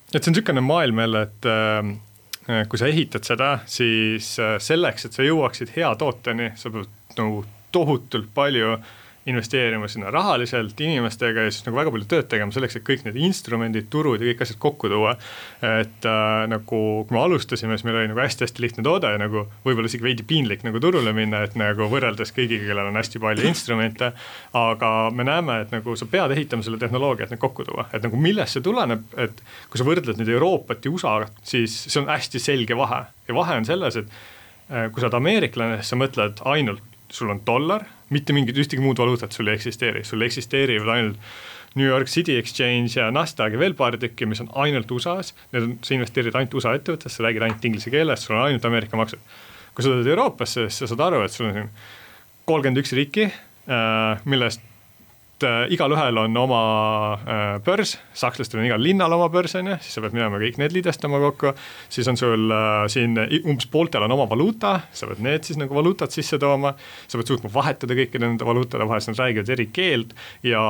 [0.09, 5.05] et see on niisugune maailm jälle, et äh, kui sa ehitad seda, siis äh, selleks,
[5.05, 7.45] et sa jõuaksid hea tooteni, sa pead nagu
[7.77, 8.97] tohutult palju äh,
[9.29, 13.19] investeerima sinna rahaliselt, inimestega ja siis nagu väga palju tööd tegema selleks, et kõik need
[13.29, 15.15] instrumendid, turud ja kõik asjad kokku tuua.
[15.63, 19.45] et äh, nagu kui me alustasime, siis meil oli nagu hästi-hästi lihtne toode ja nagu
[19.67, 23.47] võib-olla isegi veidi piinlik nagu turule minna, et nagu võrreldes kõigiga, kellel on hästi palju
[23.49, 24.13] instrumente.
[24.57, 28.03] aga me näeme, et nagu sa pead ehitama selle tehnoloogia, et need kokku tuua, et
[28.05, 32.09] nagu millest see tuleneb, et kui sa võrdled nüüd Euroopat ja USA-t, siis see on
[32.11, 34.09] hästi selge vahe ja vahe on selles, et
[34.71, 38.83] äh, kui sa oled ameeriklane, siis sa mõtled ainult sul on dollar, mitte mingit ühtegi
[38.83, 41.19] muud valuutat sul ei eksisteeri, sul eksisteerivad ainult
[41.77, 45.35] New York City Exchange ja NASDAQ ja veel paar tükki, mis on ainult USA-s.
[45.53, 48.99] Need on, sa investeerid ainult USA ettevõttesse, räägid ainult inglise keeles, sul on ainult Ameerika
[48.99, 49.21] maksud.
[49.75, 51.69] kui sa tuled Euroopasse, siis sa saad aru, et sul on siin
[52.49, 53.29] kolmkümmend üks riiki,
[53.71, 54.65] äh, millest
[55.39, 56.61] et äh, igalühel on oma
[57.23, 60.59] äh, börs, sakslastel on igal linnal oma börs, on ju, siis sa pead minema kõik
[60.59, 61.53] need liidestama kokku.
[61.89, 65.75] siis on sul äh, siin umbes pooltel on oma valuuta, sa pead need siis nagu
[65.75, 66.75] valuutad sisse tooma.
[67.07, 70.63] sa pead suutma vahetada kõikide nende valuutade vahel, siis nad räägivad eri keelt ja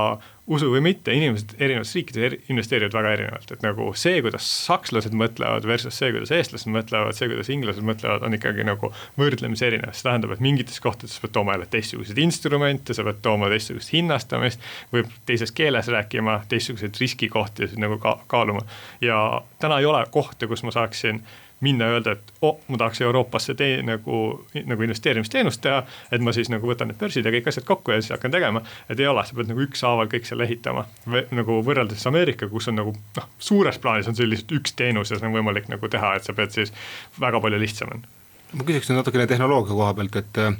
[0.48, 5.66] usu või mitte, inimesed erinevates riikides investeerivad väga erinevalt, et nagu see, kuidas sakslased mõtlevad
[5.68, 10.08] versus see, kuidas eestlased mõtlevad, see, kuidas inglased mõtlevad, on ikkagi nagu võrdlemisi erinev, see
[10.08, 14.64] tähendab, et mingites kohtades sa pead tooma jälle teistsuguseid instrumente, sa pead tooma teistsugust hinnastamist,
[14.94, 18.64] võib teises keeles rääkima, teistsuguseid riskikohti nagu ka kaaluma.
[19.04, 21.22] ja täna ei ole kohta, kus ma saaksin
[21.61, 24.18] minna ja öelda, et oh, ma tahaks Euroopasse tee nagu,
[24.66, 25.81] nagu investeerimisteenust teha,
[26.12, 28.62] et ma siis nagu võtan need börsid ja kõik asjad kokku ja siis hakkan tegema.
[28.88, 30.87] et ei ole, sa pead nagu ükshaaval kõik selle ehitama
[31.35, 35.18] nagu võrreldes Ameerikaga, kus on nagu noh, suures plaanis on see lihtsalt üks teenus ja
[35.18, 36.75] see on võimalik nagu teha, et sa pead siis
[37.21, 38.07] väga palju lihtsam on.
[38.53, 40.55] ma küsiks nüüd natukene tehnoloogia koha pealt, et äh,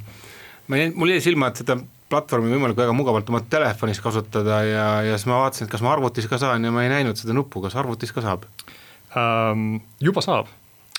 [0.69, 4.87] ma jäin, mul jäi silma, et seda platvormi võimalik väga mugavalt oma telefonis kasutada ja,
[5.07, 7.37] ja siis ma vaatasin, et kas ma arvutis ka saan ja ma ei näinud seda
[7.37, 8.49] nuppu, kas arvutis ka saab
[9.17, 9.85] ähm,?
[10.03, 10.49] juba saab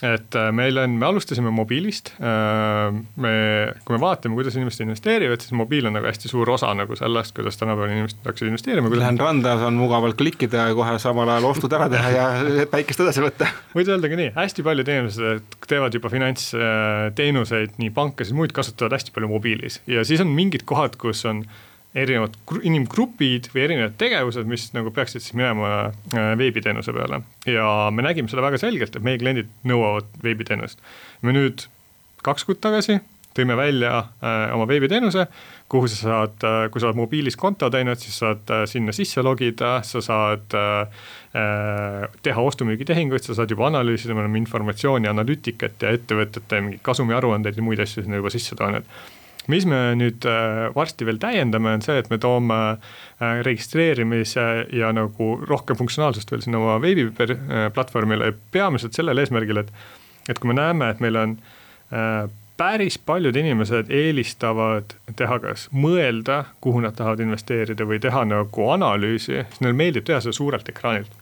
[0.05, 3.33] et äh, meil on, me alustasime mobiilist, äh, me,
[3.83, 7.33] kui me vaatame, kuidas inimesed investeerivad, siis mobiil on nagu hästi suur osa nagu sellest,
[7.35, 8.91] kuidas tänapäeval inimesed hakkasid investeerima.
[9.01, 12.27] Lähen randa, saan mugavalt klikkida ja kohe samal ajal ostud ära teha ja
[12.73, 13.49] päikest edasi võtta.
[13.75, 19.15] võid öelda ka nii, hästi paljud inimesed teevad juba finantsteenuseid, nii pankasid, muid kasutavad hästi
[19.15, 21.43] palju mobiilis ja siis on mingid kohad, kus on
[21.97, 27.23] erinevad inimgrupid või erinevad tegevused, mis nagu peaksid siis minema äh, veebiteenuse peale.
[27.49, 30.81] ja me nägime seda väga selgelt, et meie kliendid nõuavad veebiteenust.
[31.21, 31.65] me nüüd
[32.25, 32.99] kaks kuud tagasi
[33.39, 35.25] tõime välja äh, oma veebiteenuse,
[35.69, 39.23] kuhu sa saad äh,, kui sa oled mobiilis konto teinud, siis saad äh, sinna sisse
[39.25, 41.05] logida, sa saad äh,
[41.37, 47.57] äh teha ostu-müügitehinguid, sa saad juba analüüsida, me oleme informatsiooni, analüütikat ja ettevõtete mingeid kasumiaruandeid
[47.57, 48.89] ja muid asju sinna juba sisse toonud
[49.49, 54.91] mis me nüüd äh, varsti veel täiendame, on see, et me toome äh, registreerimise ja
[54.95, 59.73] nagu rohkem funktsionaalsust veel sinna oma veebiplatvormile, peamiselt sellel eesmärgil, et
[60.29, 61.31] et kui me näeme, et meil on
[61.89, 62.27] äh,
[62.59, 69.39] päris paljud inimesed eelistavad teha kas mõelda, kuhu nad tahavad investeerida või teha nagu analüüsi,
[69.39, 71.18] siis neile meeldib teha seda suurelt ekraanilt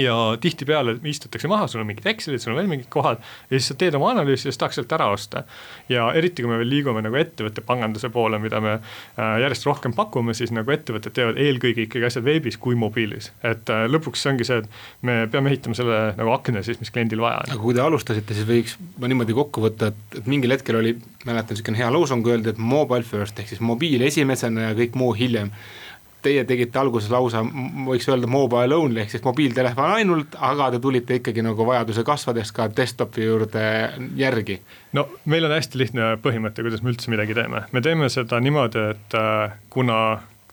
[0.00, 3.70] ja tihtipeale istutakse maha, sul on mingid Excelid, sul on veel mingid kohad ja siis
[3.70, 5.44] sa teed oma analüüsi ja siis tahaks sealt ära osta.
[5.88, 9.94] ja eriti, kui me veel liigume nagu ettevõtte panganduse poole, mida me äh, järjest rohkem
[9.96, 13.30] pakume, siis nagu ettevõtted teevad eelkõige ikkagi asjad veebis kui mobiilis.
[13.42, 16.92] et äh, lõpuks see ongi see, et me peame ehitama selle nagu akna siis, mis
[16.94, 17.54] kliendil vaja on.
[17.54, 20.96] aga kui te alustasite, siis võiks ma niimoodi kokku võtta, et, et mingil hetkel oli,
[21.24, 25.14] mäletan, niisugune hea loosung öeldi, et mobile first ehk siis mobiil esimesena ja kõik muu
[25.16, 25.52] hiljem
[26.24, 27.42] teie tegite alguses lausa,
[27.86, 32.52] võiks öelda mobile only ehk siis mobiiltelefon ainult, aga te tulite ikkagi nagu vajaduse kasvades
[32.56, 33.64] ka desktopi juurde
[34.18, 34.60] järgi.
[34.96, 38.88] no meil on hästi lihtne põhimõte, kuidas me üldse midagi teeme, me teeme seda niimoodi,
[38.94, 39.98] et äh, kuna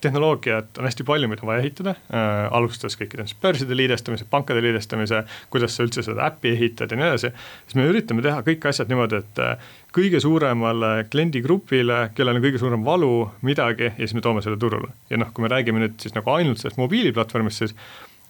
[0.02, 5.24] tehnoloogiat on hästi palju, mida on vaja ehitada äh,, alustades kõikide börside liidestamise, pankade liidestamise,
[5.54, 7.32] kuidas sa üldse seda äppi ehitad ja nii edasi.
[7.66, 12.62] siis me üritame teha kõik asjad niimoodi, et äh, kõige suuremale kliendigrupile, kellel on kõige
[12.62, 13.16] suurem valu
[13.48, 14.94] midagi ja siis me toome selle turule.
[15.10, 17.76] ja noh, kui me räägime nüüd siis nagu ainult sellest mobiiliplatvormist, siis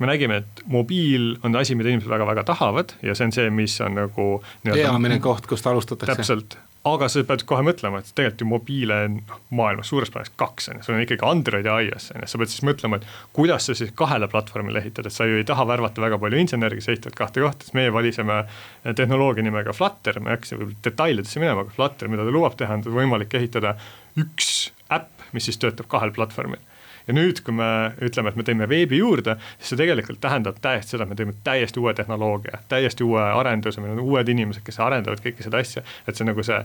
[0.01, 3.77] me nägime, et mobiil on asi, mida inimesed väga-väga tahavad ja see on see, mis
[3.85, 4.27] on nagu.
[4.65, 6.15] peamine koht, kust alustatakse.
[6.15, 6.57] täpselt,
[6.87, 10.71] aga sa pead kohe mõtlema, et tegelikult ju mobiile on noh, maailmas suures plaanis kaks
[10.71, 13.35] on ju, sul on ikkagi Android ja iOS on ju, sa pead siis mõtlema, et
[13.37, 16.79] kuidas sa siis kahele platvormile ehitad, et sa ju ei taha värvata väga palju inseneri,
[16.79, 18.41] kes ehitavad kahte kohta, siis meie valisime
[18.97, 22.79] tehnoloogia nimega Flutter, ma ei hakka siin detailidesse minema, aga Flutter, mida ta lubab teha,
[22.79, 23.75] on võimalik ehitada
[24.17, 26.61] üks äpp, mis siis töötab kahel platvormil
[27.07, 27.69] ja nüüd, kui me
[28.03, 31.37] ütleme, et me tõime veebi juurde, siis see tegelikult tähendab täiesti seda, et me tõime
[31.45, 35.85] täiesti uue tehnoloogia, täiesti uue arenduse, meil on uued inimesed, kes arendavad kõike seda asja,
[36.07, 36.59] et see nagu see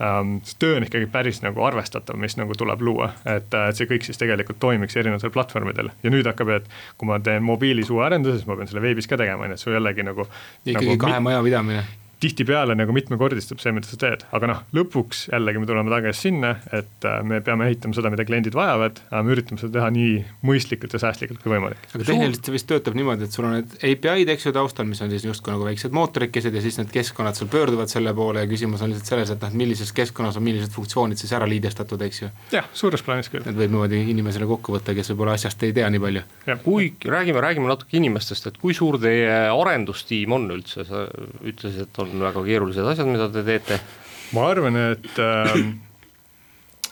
[0.00, 3.88] um, see töö on ikkagi päris nagu arvestatav, mis nagu tuleb luua, et, et see
[3.90, 8.04] kõik siis tegelikult toimiks erinevatel platvormidel ja nüüd hakkab, et kui ma teen mobiilis uue
[8.06, 10.28] arenduse, siis ma pean selle veebis ka tegema, on ju, et sul jällegi nagu.
[10.64, 11.84] ikkagi nagu, kahe maja pidamine
[12.20, 16.52] tihtipeale nagu mitmekordistub see, mida sa teed, aga noh, lõpuks jällegi me tuleme tagasi sinna,
[16.76, 20.18] et äh, me peame ehitama seda, mida kliendid vajavad, aga me üritame seda teha nii
[20.46, 21.86] mõistlikult ja säästlikult kui võimalik.
[21.94, 25.00] aga tehniliselt see vist töötab niimoodi, et sul on need API-d, eks ju, taustal, mis
[25.04, 28.50] on siis justkui nagu väiksed mootorikesed ja siis need keskkonnad sul pöörduvad selle poole ja
[28.50, 32.22] küsimus on lihtsalt selles, et noh, millises keskkonnas on millised funktsioonid siis ära liidestatud, eks
[32.24, 32.30] ju.
[32.52, 33.46] jah, suures plaanis küll.
[33.46, 36.26] et võib niimoodi inimesele kokku võtta, kes võib-olla asjast ei tea nii palju.
[36.64, 41.06] kui räägime, räägime natuke inimestest, et kui suur teie arendustiim on üldse, sa
[41.40, 43.80] ütlesid, et on väga keerulised asjad, mida te teete?
[44.34, 45.54] ma arvan, et äh,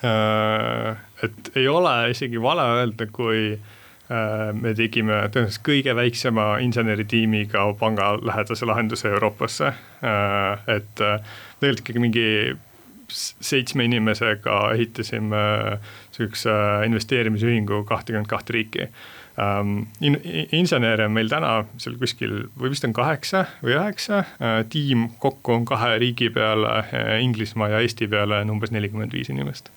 [0.07, 7.66] äh, et ei ole isegi vale öelda, kui äh, me tegime tõenäoliselt kõige väiksema inseneritiimiga
[7.81, 10.64] pangalähedase lahenduse Euroopasse äh,.
[10.76, 11.20] et äh,
[11.61, 12.26] tegelikult ikkagi mingi
[13.09, 15.44] seitsme inimesega ehitasime
[16.12, 16.52] sihukese
[16.87, 18.88] investeerimisühingu kahtekümmet kahte riiki.
[19.38, 20.16] In,
[20.53, 24.24] insenere on meil täna seal kuskil või vist on kaheksa või üheksa.
[24.42, 29.14] Äh,, tiim kokku on kahe riigi peale äh,, Inglismaa ja Eesti peale on umbes nelikümmend
[29.14, 29.70] viis inimest.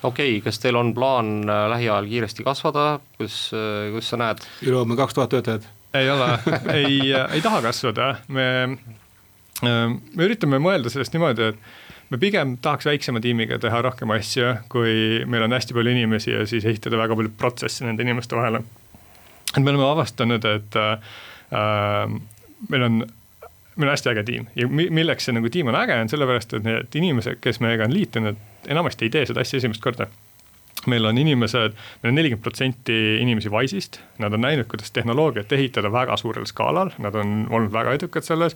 [0.00, 2.86] Okei okay,, kas teil on plaan äh, lähiajal kiiresti kasvada,
[3.18, 3.50] kus,
[3.92, 4.40] kus sa näed?
[4.64, 5.68] üle homme kaks tuhat töötajat.
[5.96, 6.30] ei ole,
[6.72, 8.46] ei, ei taha kasvada, me,
[9.60, 15.20] me üritame mõelda sellest niimoodi, et me pigem tahaks väiksema tiimiga teha rohkem asju, kui
[15.28, 18.64] meil on hästi palju inimesi ja siis ehitada väga palju protsesse nende inimeste vahele
[19.56, 21.16] et me oleme avastanud, et äh,
[22.68, 23.00] meil on,
[23.76, 24.46] meil on hästi äge tiim.
[24.58, 27.94] Ja milleks see nagu tiim on äge, on sellepärast, et need inimesed, kes meiega on
[27.96, 30.08] liitunud, enamasti ei tee seda asja esimest korda.
[30.86, 35.90] Meil on inimesed, meil on nelikümmend protsenti inimesi Wise'ist, nad on näinud, kuidas tehnoloogiat ehitada
[35.90, 38.54] väga suurel skaalal, nad on olnud väga edukad selles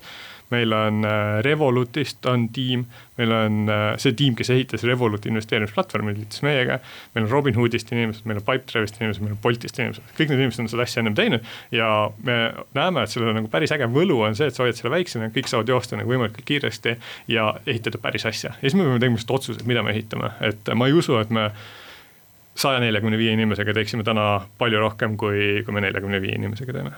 [0.51, 2.85] meil on äh, Revolutist on tiim,
[3.17, 6.79] meil on äh, see tiim, kes ehitas Revoluti investeerimisplatvormi, liitus meiega.
[7.15, 10.65] meil on Robinhoodist inimesed, meil on Pipedrive'ist inimesed, meil on Boltist inimesed, kõik need inimesed
[10.65, 11.47] on seda asja ennem teinud.
[11.75, 11.91] ja
[12.23, 12.37] me
[12.77, 15.51] näeme, et sellel nagu päris äge võlu on see, et sa hoiad selle väiksena, kõik
[15.51, 16.97] saavad joosta nagu võimalikult kiiresti
[17.31, 18.55] ja ehitada päris asja.
[18.57, 21.31] ja siis me peame tegema lihtsalt otsused, mida me ehitame, et ma ei usu, et
[21.31, 21.51] me
[22.55, 26.93] saja neljakümne viie inimesega teeksime täna palju rohkem, kui, kui me neljakümne viie inimesega teeme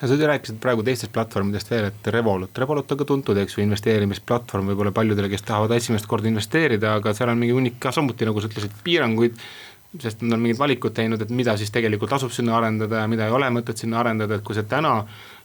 [0.00, 3.62] ja sa rääkisid praegu teistest platvormidest veel, et Revolut, Revolut on ka tuntud, eks ju,
[3.64, 8.26] investeerimisplatvorm võib-olla paljudele, kes tahavad esimest korda investeerida, aga seal on mingi hunnik ka samuti,
[8.28, 9.38] nagu sa ütlesid, piiranguid.
[10.02, 13.28] sest nad on mingid valikud teinud, et mida siis tegelikult tasub sinna arendada ja mida
[13.28, 15.04] ei ole mõtet sinna arendada, et kui sa täna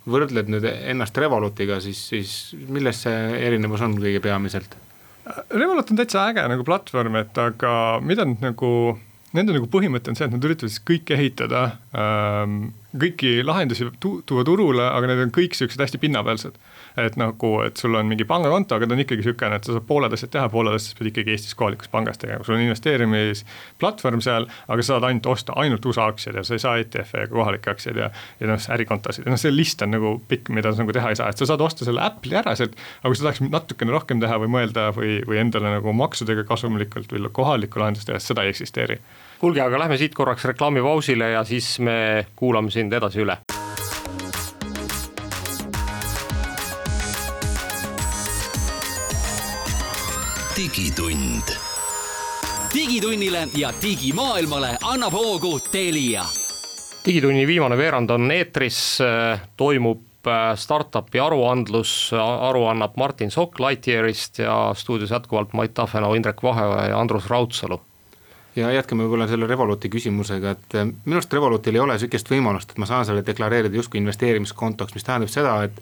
[0.10, 4.74] võrdled nüüd ennast Revolutiga, siis, siis milles see erinevus on kõige peamiselt?
[5.54, 8.72] Revolut on täitsa äge nagu platvorm, et aga mida nüüd nagu
[9.38, 11.64] nende nagu põhimõte on see, et nad üritavad siis kõike ehitada
[11.94, 16.58] ähm,, kõiki lahendusi tu tuua turule, aga need on kõik siuksed hästi pinnapealsed.
[17.08, 19.86] Et nagu, et sul on mingi pangakonto, aga ta on ikkagi niisugune, et sa saad
[19.90, 24.48] pooled asjad teha, pooled asjad pead ikkagi Eestis kohalikus pangas tegema, sul on investeerimisplatvorm seal,
[24.68, 27.74] aga sa saad ainult osta ainult USA aktsiaid ja sa ei saa ETF-e ega kohalikke
[27.74, 28.10] aktsiaid ja,
[28.40, 29.28] ja noh, ärikontosid.
[29.28, 31.50] Ja noh, see list on nagu pikk, mida sa nagu teha ei saa, et sa
[31.50, 34.90] saad osta selle Apple'i ära sealt, aga kui sa tahaks natukene rohkem teha või mõelda
[34.96, 39.00] või, või endale nagu maksudega kasumlikult või kohalikku lahendust teha, seda ei eksisteeri.
[39.40, 43.40] Kuulge, aga lähme siit korraks reklaamipausile ja siis me kuulame sind edasi üle.
[50.70, 51.42] Digitund.
[52.74, 56.26] digitunnile ja digimaailmale annab hoogu Telia.
[57.06, 59.00] digitunni viimane veerand on eetris,
[59.58, 62.12] toimub äh, startup'i aruandlus,
[62.50, 67.82] aru annab Martin Sokk Lightyearist ja stuudios jätkuvalt Mait Tafenau, Indrek Vaheoja ja Andrus Raudsalu
[68.56, 72.72] ja jätkame võib-olla selle Revoluti küsimusega, et eh, minu arust Revolutil ei ole sihukest võimalust,
[72.72, 75.82] et ma saan selle deklareerida justkui investeerimiskontoks, mis tähendab seda, et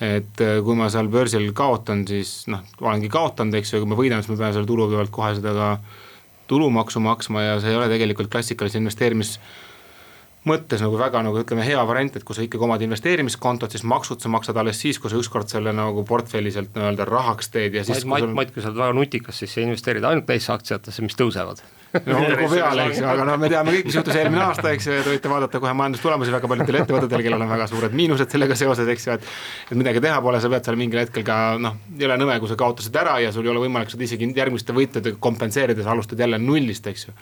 [0.00, 3.98] et eh, kui ma seal börsil kaotan, siis noh, olengi kaotanud, eks ju, kui ma
[3.98, 5.70] võidan, siis ma pean selle tulu pealt kohe seda ka
[6.48, 9.36] tulumaksu maksma ja see ei ole tegelikult klassikalise investeerimis
[10.48, 14.22] mõttes nagu väga nagu ütleme, hea variant, et kui sa ikkagi omad investeerimiskontot, siis maksud
[14.22, 17.84] sa maksad alles siis, kui sa ükskord selle nagu portfelli sealt nii-öelda rahaks teed ja
[17.84, 18.06] siis.
[18.08, 21.60] Mait, Mait, kui sa oled väga nutikas, siis sa investeerid ainult neisse aktsiatesse, mis tõusevad
[21.94, 24.88] no olgu peale, eks ju, aga noh, me teame kõik, mis juhtus eelmine aasta, eks
[24.88, 28.34] ju, ja te võite vaadata kohe majandustulemusi väga paljudel ettevõtetel, kellel on väga suured miinused
[28.34, 29.28] sellega seoses, eks ju, et.
[29.70, 32.50] et midagi teha pole, sa pead seal mingil hetkel ka noh, ei ole nõme, kui
[32.50, 36.20] sa kaotasid ära ja sul ei ole võimalik seda isegi järgmiste võitjatega kompenseerida, sa alustad
[36.20, 37.16] jälle nullist, eks ju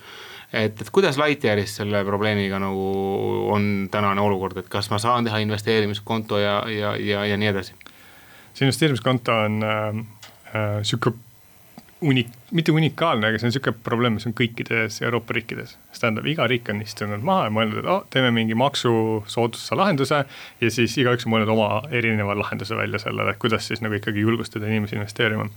[0.53, 2.87] et, et kuidas Lightyearis selle probleemiga nagu
[3.53, 7.77] on tänane olukord, et kas ma saan teha investeerimiskonto ja, ja, ja, ja nii edasi?
[8.57, 9.99] see investeerimiskonto on äh,
[10.55, 11.13] äh, sihuke
[12.01, 15.77] unik-, mitte unikaalne, aga see on niisugune probleem, mis on kõikides Euroopa riikides.
[15.91, 20.19] see tähendab, iga riik on istunud maha ja mõelnud, et oh, teeme mingi maksusoodustuse lahenduse
[20.61, 24.25] ja siis igaüks on mõelnud oma erineva lahenduse välja sellele, et kuidas siis nagu ikkagi
[24.27, 25.49] julgustada inimesi investeerima.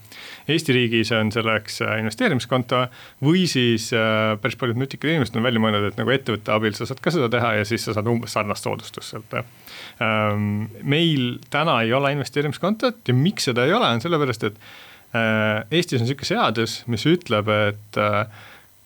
[0.48, 2.86] Eesti riigis on selleks äh, investeerimiskonto
[3.26, 6.88] või siis äh, päris paljud nutikad inimesed on välja mõelnud, et nagu ettevõtte abil sa
[6.88, 10.70] saad ka seda teha ja siis sa saad umbes sarnast soodustust sealt ähm,.
[10.84, 16.05] meil täna ei ole investeerimiskontot ja miks seda ei ole, on sellepärast, et Eestis on
[16.05, 18.43] niisugune seadus, mis ütleb, et äh,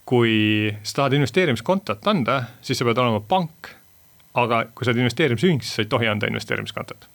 [0.08, 0.36] kui
[0.84, 3.74] sa tahad investeerimiskontot anda, siis sa pead olema pank.
[4.34, 7.10] aga kui sa oled investeerimisühing, siis sa ei tohi anda investeerimiskontot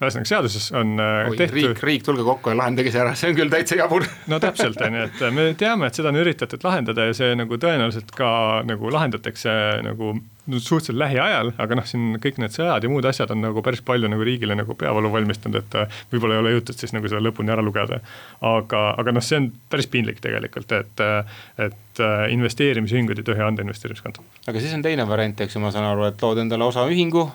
[0.00, 1.58] ühesõnaga seaduses on äh, Oi, tehtud.
[1.58, 4.06] riik, riik, tulge kokku ja lahendage see ära, see on küll täitsa jabur.
[4.32, 7.58] no täpselt, on ju, et me teame, et seda on üritatud lahendada ja see nagu
[7.60, 8.30] tõenäoliselt ka
[8.68, 9.52] nagu lahendatakse
[9.84, 10.14] nagu
[10.58, 14.08] suhteliselt lähiajal, aga noh, siin kõik need sõjad ja muud asjad on nagu päris palju
[14.10, 17.52] nagu riigile nagu peavalu valmistanud, et äh, võib-olla ei ole jõutud siis nagu seda lõpuni
[17.54, 18.00] ära lugeda.
[18.40, 23.44] aga, aga noh, see on päris piinlik tegelikult, et, äh, et äh, investeerimisühingud ei tohi
[23.44, 24.40] anda investeerimiskontot.
[24.48, 27.26] aga siis on teine variant, eks ju, ma saan aru, et lood endale osaühingu,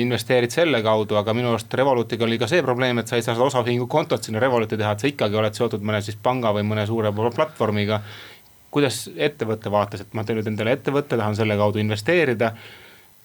[0.00, 3.34] investeerid selle kaudu, aga minu arust Revolutiga oli ka see probleem, et sa ei saa
[3.36, 6.64] seda osaühingu kontot sinna Revoluti teha, et sa ikkagi oled seotud mõne siis panga või
[6.66, 8.00] mõne suure platvormiga
[8.74, 12.52] kuidas ettevõtte vaates, et ma teen nüüd endale ettevõtte, tahan selle kaudu investeerida.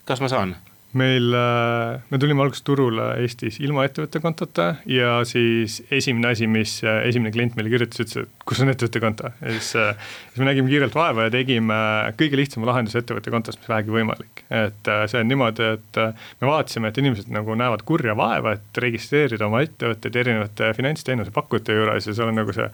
[0.05, 0.55] kas ma saan?
[0.97, 6.79] Meil, äh, me tulime alguses turule Eestis ilma ettevõtte kontota ja siis esimene asi, mis
[6.81, 9.29] äh, esimene klient meile kirjutas, ütles, et kus on ettevõtte konto.
[9.37, 11.77] ja siis, äh, siis me nägime kiirelt vaeva ja tegime
[12.17, 14.43] kõige lihtsama lahenduse ettevõtte kontost, mis vähegi võimalik.
[14.49, 15.99] et see on niimoodi, et
[16.41, 21.75] me vaatasime, et inimesed nagu näevad kurja vaeva, et registreerida oma ettevõtteid erinevate finantsteenuse pakkujate
[21.77, 22.65] juures ja seal on nagu see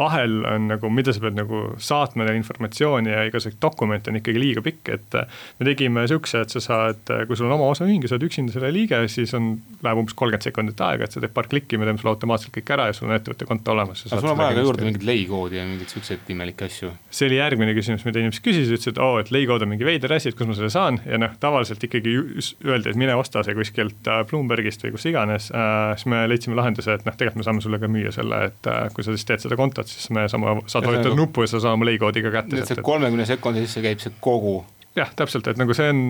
[0.00, 4.40] ahel on nagu, mida sa pead nagu saatma neile informatsiooni ja igasuguseid dokumente on ikkagi
[4.40, 5.20] liiga pikk, et
[5.58, 8.54] me tegime sihukese, et sa saad, kui sul on oma osaühing ja sa oled üksinda
[8.54, 9.50] selle liige, siis on,
[9.84, 12.72] läheb umbes kolmkümmend sekundit aega, et sa teed paar klikki, me teeme sulle automaatselt kõik
[12.76, 14.04] ära ja sul on ettevõtte konto olemas.
[14.06, 16.92] aga sul on vaja ka juurde mingit leikoodi ja mingeid siukseid imelikke asju?
[17.18, 20.32] see oli järgmine küsimus, mida inimesed küsisid, ütlesid, oo, et leikood on mingi veider asi,
[20.32, 24.10] et kus ma selle saan ja noh, tavaliselt ikkagi öeldi, et mine osta see kuskilt
[24.10, 25.92] äh, Bloombergist või kus iganes äh,.
[25.98, 28.88] siis me leidsime lahenduse, et noh, tegelikult me saame sulle ka müüa selle, et äh,
[28.94, 31.24] kui sa siis teed seda kontot, siis me saame, saad vajutada nagu...
[31.24, 32.64] nuppu ja sa saad oma leikoodi ka kätte.
[32.64, 34.60] et kolmekümne sekundi sisse käib see kogu
[34.98, 36.04] jah, täpselt, et nagu see on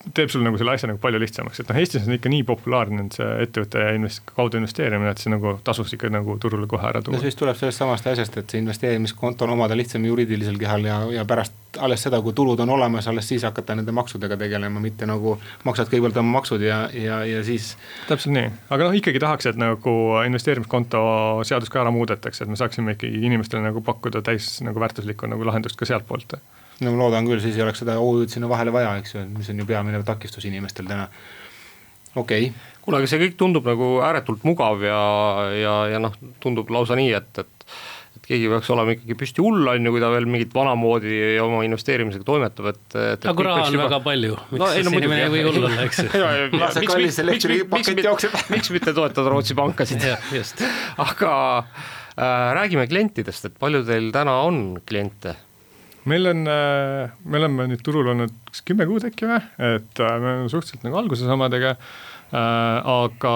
[0.00, 3.02] teeb sul nagu selle asja nagu palju lihtsamaks, et noh, Eestis on ikka nii populaarne
[3.12, 7.16] see ettevõtte invest-, kaudu investeerimine, et see nagu tasuks ikka nagu turule kohe ära tuua.
[7.16, 10.86] no see vist tuleb sellest samast asjast, et see investeerimiskonto on omada lihtsam juriidilisel kehal
[10.88, 14.80] ja, ja pärast alles seda, kui tulud on olemas, alles siis hakata nende maksudega tegelema,
[14.82, 15.36] mitte nagu
[15.68, 17.74] maksad kõigepealt oma maksud ja, ja, ja siis.
[18.08, 19.94] täpselt nii, aga noh, ikkagi tahaks, et nagu
[20.24, 21.04] investeerimiskonto
[21.46, 25.44] seadus ka ära muudetakse, et me saaksime ikkagi inimestele nagu pakkuda täis nagu väärtuslikku nagu
[25.46, 26.40] lahendust ka sealtpoolt
[26.84, 29.52] no ma loodan küll, siis ei oleks seda OÜ-d sinna vahele vaja, eks ju, mis
[29.52, 31.06] on ju peamine takistus inimestel täna.
[32.14, 32.74] okei okay..
[32.82, 35.00] kuule, aga see kõik tundub nagu ääretult mugav ja,
[35.56, 37.72] ja, ja noh, tundub lausa nii, et, et
[38.10, 41.60] et keegi peaks olema ikkagi püsti hull, on ju, kui ta veel mingit vanamoodi oma
[41.66, 43.26] investeerimisega toimetab, et, et.
[43.30, 43.84] aga raha on juba...
[43.86, 46.08] väga palju, miks no, no, inimene ei või hull olla, eks ju.
[48.50, 50.02] miks mitte toetada Rootsi pankasid
[51.06, 55.36] aga äh, räägime klientidest, et palju teil täna on kliente
[56.08, 59.42] meil on, äh, me oleme nüüd turul olnud kas kümme kuud äkki või,
[59.74, 62.38] et äh, me oleme suhteliselt nagu alguses omadega äh,.
[62.86, 63.34] aga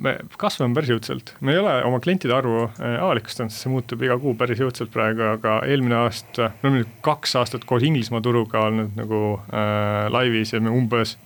[0.00, 4.16] me kasvame päris jõudsalt, me ei ole oma klientide arvu avalikustanud, sest see muutub iga
[4.22, 8.64] kuu päris jõudsalt praegu, aga eelmine aasta, me oleme nüüd kaks aastat koos Inglismaa turuga
[8.70, 9.22] olnud nagu
[9.52, 11.18] äh, laivis ja me umbes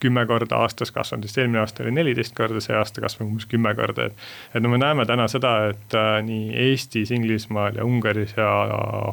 [0.00, 3.74] kümme korda aastas kasvanud, sest eelmine aasta oli neliteist korda, see aasta kasvab umbes kümme
[3.78, 4.26] korda, et.
[4.54, 8.48] et no me näeme täna seda, et äh, nii Eestis, Inglismaal ja Ungaris ja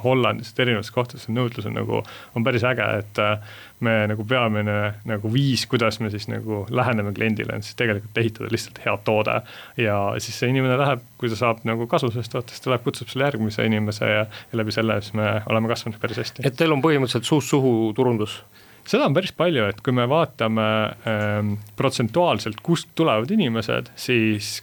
[0.03, 2.03] Hollandis, et erinevates kohtades nõudlus on nagu,
[2.35, 4.77] on päris äge, et äh, me nagu peamine
[5.07, 9.41] nagu viis, kuidas me siis nagu läheneme kliendile, on siis tegelikult ehitada lihtsalt head toode.
[9.77, 13.11] ja siis see inimene läheb, kui ta saab nagu kasu sellest tootest, ta läheb, kutsub
[13.11, 16.45] selle järgmise inimese ja, ja läbi selle siis me oleme kasvanud päris hästi.
[16.47, 18.43] et teil on põhimõtteliselt suust suhu turundus?
[18.89, 20.69] Seda on päris palju, et kui me vaatame
[21.09, 24.59] ähm, protsentuaalselt, kust tulevad inimesed, siis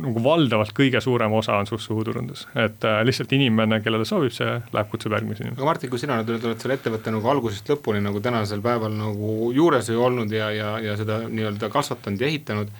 [0.00, 4.48] nagu valdavalt kõige suurem osa on suht suhuturundus, et äh, lihtsalt inimene, kellele sobib, see
[4.74, 5.60] läheb, kutsub järgmise inimese.
[5.60, 9.52] aga Martin, kui sina nüüd oled selle ettevõtte nagu algusest lõpuni nagu tänasel päeval nagu
[9.54, 12.74] juures ju olnud ja, ja, ja seda nii-öelda kasvatanud ja ehitanud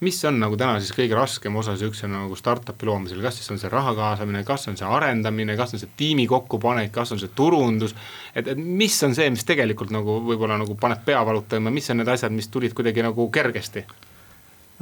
[0.00, 3.58] mis on nagu täna siis kõige raskem osa sihukese nagu startup'i loomisel, kas siis on
[3.58, 7.32] see raha kaasamine, kas on see arendamine, kas on see tiimi kokkupanek, kas on see
[7.34, 7.96] turundus.
[8.34, 11.98] et, et mis on see, mis tegelikult nagu võib-olla nagu paneb pea valutama, mis on
[12.02, 13.84] need asjad, mis tulid kuidagi nagu kergesti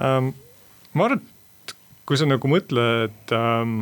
[0.04, 0.34] ähm,?
[0.92, 1.76] ma arvan, et
[2.08, 3.74] kui sa nagu mõtled ähm,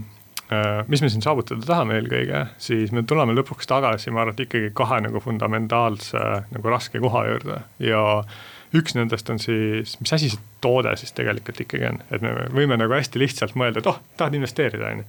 [0.54, 4.46] äh, mis me siin saavutada tahame eelkõige, siis me tuleme lõpuks tagasi, ma arvan, et
[4.46, 6.24] ikkagi kahe nagu fundamentaalse
[6.54, 8.02] nagu raske koha juurde ja
[8.74, 12.78] üks nendest on siis, mis asi see toode siis tegelikult ikkagi on, et me võime
[12.80, 15.08] nagu hästi lihtsalt mõelda, et oh, tahad investeerida, on ju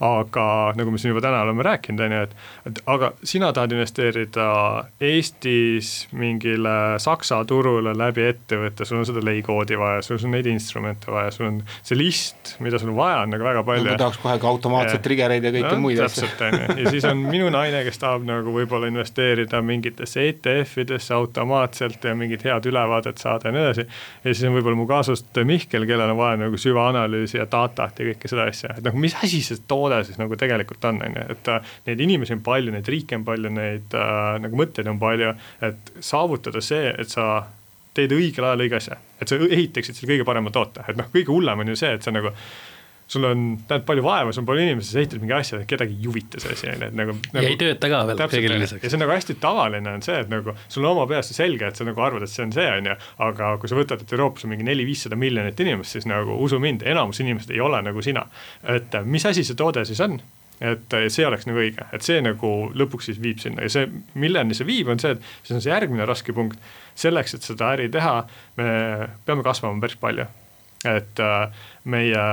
[0.00, 2.34] aga nagu me siin juba täna oleme rääkinud, on ju, et,
[2.70, 4.48] et aga sina tahad investeerida
[5.00, 11.12] Eestis mingile Saksa turule läbi ettevõtte, sul on seda leikoodi vaja, sul on neid instrumente
[11.12, 13.96] vaja, sul on see list, mida sul vaja on nagu väga palju no,.
[14.00, 16.26] tahaks kohe ka automaatset trigger'eid ja kõike no, muid asju.
[16.26, 21.16] täpselt, on ju, ja siis on minu naine, kes tahab nagu võib-olla investeerida mingitesse ETF-idesse
[21.16, 23.88] automaatselt ja mingit head ülevaadet saada ja nii edasi.
[24.24, 28.10] ja siis on võib-olla mu kaasust Mihkel, kellel on vaja nagu süvaanalüüsi ja datat ja
[28.10, 31.26] kõike seda asja, et nagu mis asi see toode siis nagu tegelikult on, on ju,
[31.36, 35.00] et äh, neid inimesi on palju, neid riike on palju, neid äh, nagu mõtteid on
[35.02, 35.34] palju,
[35.68, 37.46] et saavutada see, et sa
[37.96, 41.32] teed õigel ajal õige asja, et sa ehitaksid selle kõige parema toote, et noh, kõige
[41.32, 42.32] hullem on ju see, et sa nagu
[43.06, 46.08] sul on, näed palju vaeva, sul on palju inimesi, sa ehitad mingi asja, kedagi ei
[46.08, 47.44] huvita see asi, on ju, et nagu, nagu.
[47.44, 48.82] ja ei tööta ka veel kõigile lisaks.
[48.82, 51.38] ja see on nagu hästi tavaline on see, et nagu sul on oma peas see
[51.38, 52.96] selge, et sa nagu arvad, et see on see, on ju.
[53.28, 56.82] aga kui sa võtad, et Euroopas on mingi neli-viissada miljonit inimest, siis nagu usu mind,
[56.86, 58.26] enamus inimesed ei ole nagu sina.
[58.74, 60.18] et mis asi see toode siis on?
[60.66, 64.56] et see oleks nagu õige, et see nagu lõpuks siis viib sinna ja see, milleni
[64.56, 66.58] see viib, on see, et siis on see järgmine raske punkt.
[66.96, 68.16] selleks, et seda äri teha,
[68.56, 68.66] me
[69.28, 70.26] peame kasvama päris palju
[70.84, 71.48] et äh,
[71.84, 72.24] meie,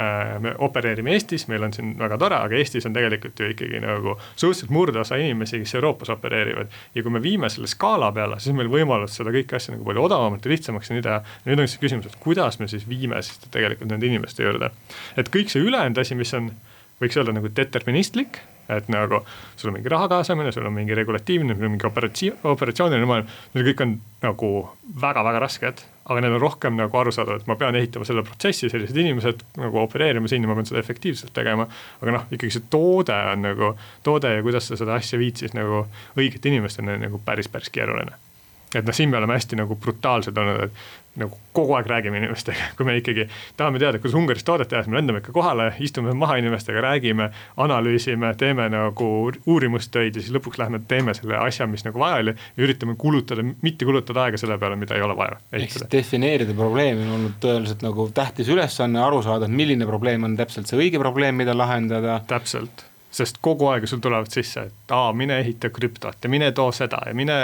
[0.00, 3.80] äh, me opereerime Eestis, meil on siin väga tore, aga Eestis on tegelikult ju ikkagi
[3.82, 6.70] nagu suhteliselt murdosa inimesi, kes Euroopas opereerivad.
[6.94, 9.86] ja kui me viime selle skaala peale, siis on meil võimalus seda kõike asja nagu
[9.88, 11.18] palju odavamalt ja lihtsamaks ja nii teha.
[11.48, 14.70] nüüd on siis küsimus, et kuidas me siis viime siis tegelikult nende inimeste juurde.
[15.16, 16.50] et kõik see ülejäänud asi, mis on,
[17.00, 18.42] võiks öelda nagu deterministlik
[18.76, 19.22] et nagu
[19.56, 23.32] sul on mingi raha kaasamine, sul on mingi regulatiivne, sul on mingi operatsi-, operatsiooniline maailm,
[23.54, 24.52] need kõik on nagu
[25.00, 28.96] väga-väga rasked, aga need on rohkem nagu arusaadavad, et ma pean ehitama selle protsessi, sellised
[28.96, 31.68] inimesed nagu opereerima siin ja ma pean seda efektiivselt tegema.
[32.00, 33.74] aga noh, ikkagi see toode on nagu,
[34.06, 35.86] toode ja kuidas sa seda asja viid siis nagu
[36.18, 38.18] õigete inimesteni nagu päris, päris keeruline
[38.74, 40.82] et noh, siin me oleme hästi nagu brutaalsed olnud, et
[41.18, 43.26] nagu kogu aeg räägime inimestega, kui me ikkagi
[43.58, 47.30] tahame teada, kuidas Ungaris toodet teha, siis me lendame ikka kohale, istume maha inimestega, räägime,
[47.60, 49.08] analüüsime, teeme nagu
[49.46, 52.36] uurimustöid ja siis lõpuks lähme teeme selle asja, mis nagu vaja oli.
[52.56, 55.40] ja üritame kulutada, mitte kulutada aega selle peale, mida ei ole vaja.
[55.52, 60.30] ehk siis defineerida probleemi on olnud tõeliselt nagu tähtis ülesanne, aru saada, et milline probleem
[60.30, 62.20] on täpselt see õige probleem, mida lahendada.
[62.30, 66.70] täpselt sest kogu aeg sul tulevad sisse, et aa, mine ehita krüptot ja mine too
[66.72, 67.38] seda ja mine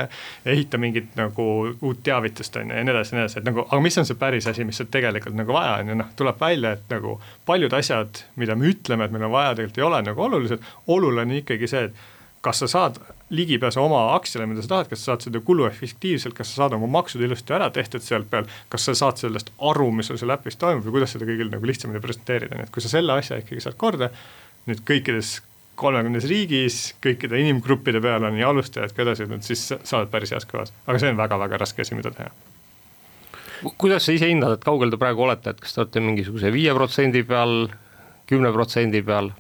[0.47, 3.65] ehita mingit nagu uut teavitust on ju ja nii edasi ja nii edasi, et nagu,
[3.67, 5.93] aga mis on see päris asi, mis sul tegelikult nagu vaja on?
[5.93, 9.57] Ja noh, tuleb välja, et nagu paljud asjad, mida me ütleme, et meil on vaja,
[9.57, 10.71] tegelikult ei ole nagu olulised.
[10.87, 12.05] oluline ikkagi see, et
[12.47, 13.01] kas sa saad
[13.31, 16.77] ligipääsu oma aktsiale, mida sa tahad, kas sa saad seda kulu efektiivselt, kas sa saad
[16.77, 20.35] oma maksud ilusti ära tehtud sealt peal, kas sa saad sellest aru, mis sul seal
[20.37, 23.41] äpis toimub või kuidas seda kõigil nagu lihtsamini presenteerida, nii et kui sa selle asja
[23.43, 24.13] ikkagi saad korda,
[24.71, 25.41] nüüd kõikides
[25.77, 30.49] kolmekümnes riigis, kõikide inimgruppide peal on nii alustajad kui edasijõudnud, siis sa oled päris heas
[30.49, 32.31] kohas, aga see on väga-väga raske asi, mida teha.
[33.81, 36.75] kuidas sa ise hindad, et kaugel te praegu olete, et kas te olete mingisuguse viie
[36.77, 37.67] protsendi peal,
[38.31, 39.33] kümne protsendi peal?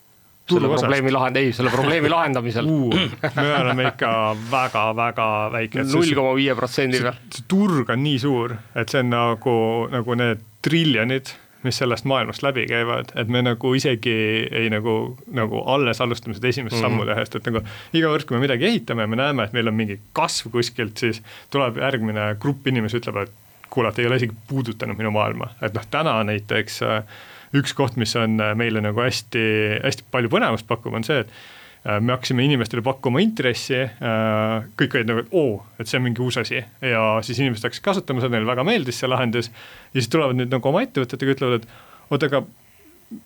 [0.46, 2.92] selle probleemi lahend-, ei, selle probleemi lahendamisel uh,.
[3.34, 4.10] me oleme ikka
[4.50, 5.26] väga-väga
[5.56, 5.86] väike.
[5.90, 7.18] null koma viie protsendi peal.
[7.34, 9.56] see turg on nii suur, et see on nagu,
[9.90, 11.32] nagu need triljonid
[11.62, 14.14] mis sellest maailmast läbi käivad, et me nagu isegi
[14.50, 16.90] ei nagu, nagu alles alustame seda esimest mm -hmm.
[16.90, 19.74] sammu tehest, et nagu iga kord, kui me midagi ehitame, me näeme, et meil on
[19.74, 23.32] mingi kasv kuskilt, siis tuleb järgmine grupp inimesi, ütleb, et
[23.70, 27.02] kuule, et ei ole isegi puudutanud minu maailma, et noh, täna näiteks äh,
[27.54, 29.44] üks koht, mis on äh, meile nagu hästi,
[29.84, 31.32] hästi palju põnevust pakub, on see, et
[32.00, 36.22] me hakkasime inimestele pakkuma intressi, äh, kõik olid nagu, et oo, et see on mingi
[36.24, 39.52] uus asi ja siis inimesed hakkasid kasutama seda, neile väga meeldis see lahendus.
[39.92, 42.42] ja siis tulevad nüüd nagu oma ettevõtetega, ütlevad, et oota, aga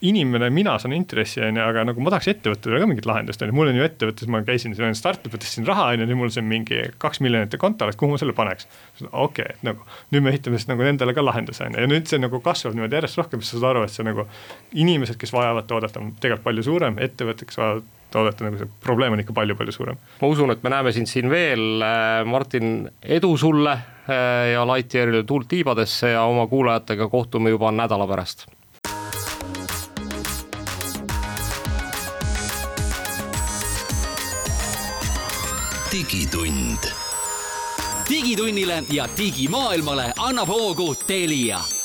[0.05, 3.49] inimene, mina saan intressi, on ju, aga nagu ma tahaks ettevõttele ka mingit lahendust, on
[3.49, 6.33] ju, mul on ju ettevõttes, ma käisin, startup ites siin raha, on ju, nüüd mul
[6.35, 8.69] see mingi kaks miljonit kontol, et kuhu ma selle paneks.
[9.01, 11.93] okei okay,, et nagu nüüd me ehitame siis nagu endale ka lahenduse, on ju, ja
[11.95, 14.27] nüüd see nagu kasvab niimoodi järjest rohkem, siis sa saad aru, et see nagu
[14.85, 19.17] inimesed, kes vajavad toodet, on tegelikult palju suurem, ettevõtted, kes vajavad toodete nagu see probleem
[19.17, 19.99] on ikka palju-palju suurem.
[20.21, 25.25] ma usun, et me näeme sind siin veel, äh, Martin, edu sulle äh, ja Lightyearile
[25.25, 28.47] tuult tiibadesse ja oma kuulajatega kohtume juba nädala pärast.
[35.91, 36.87] digitund.
[38.11, 41.80] digitunnile ja digimaailmale annab hoogu Telia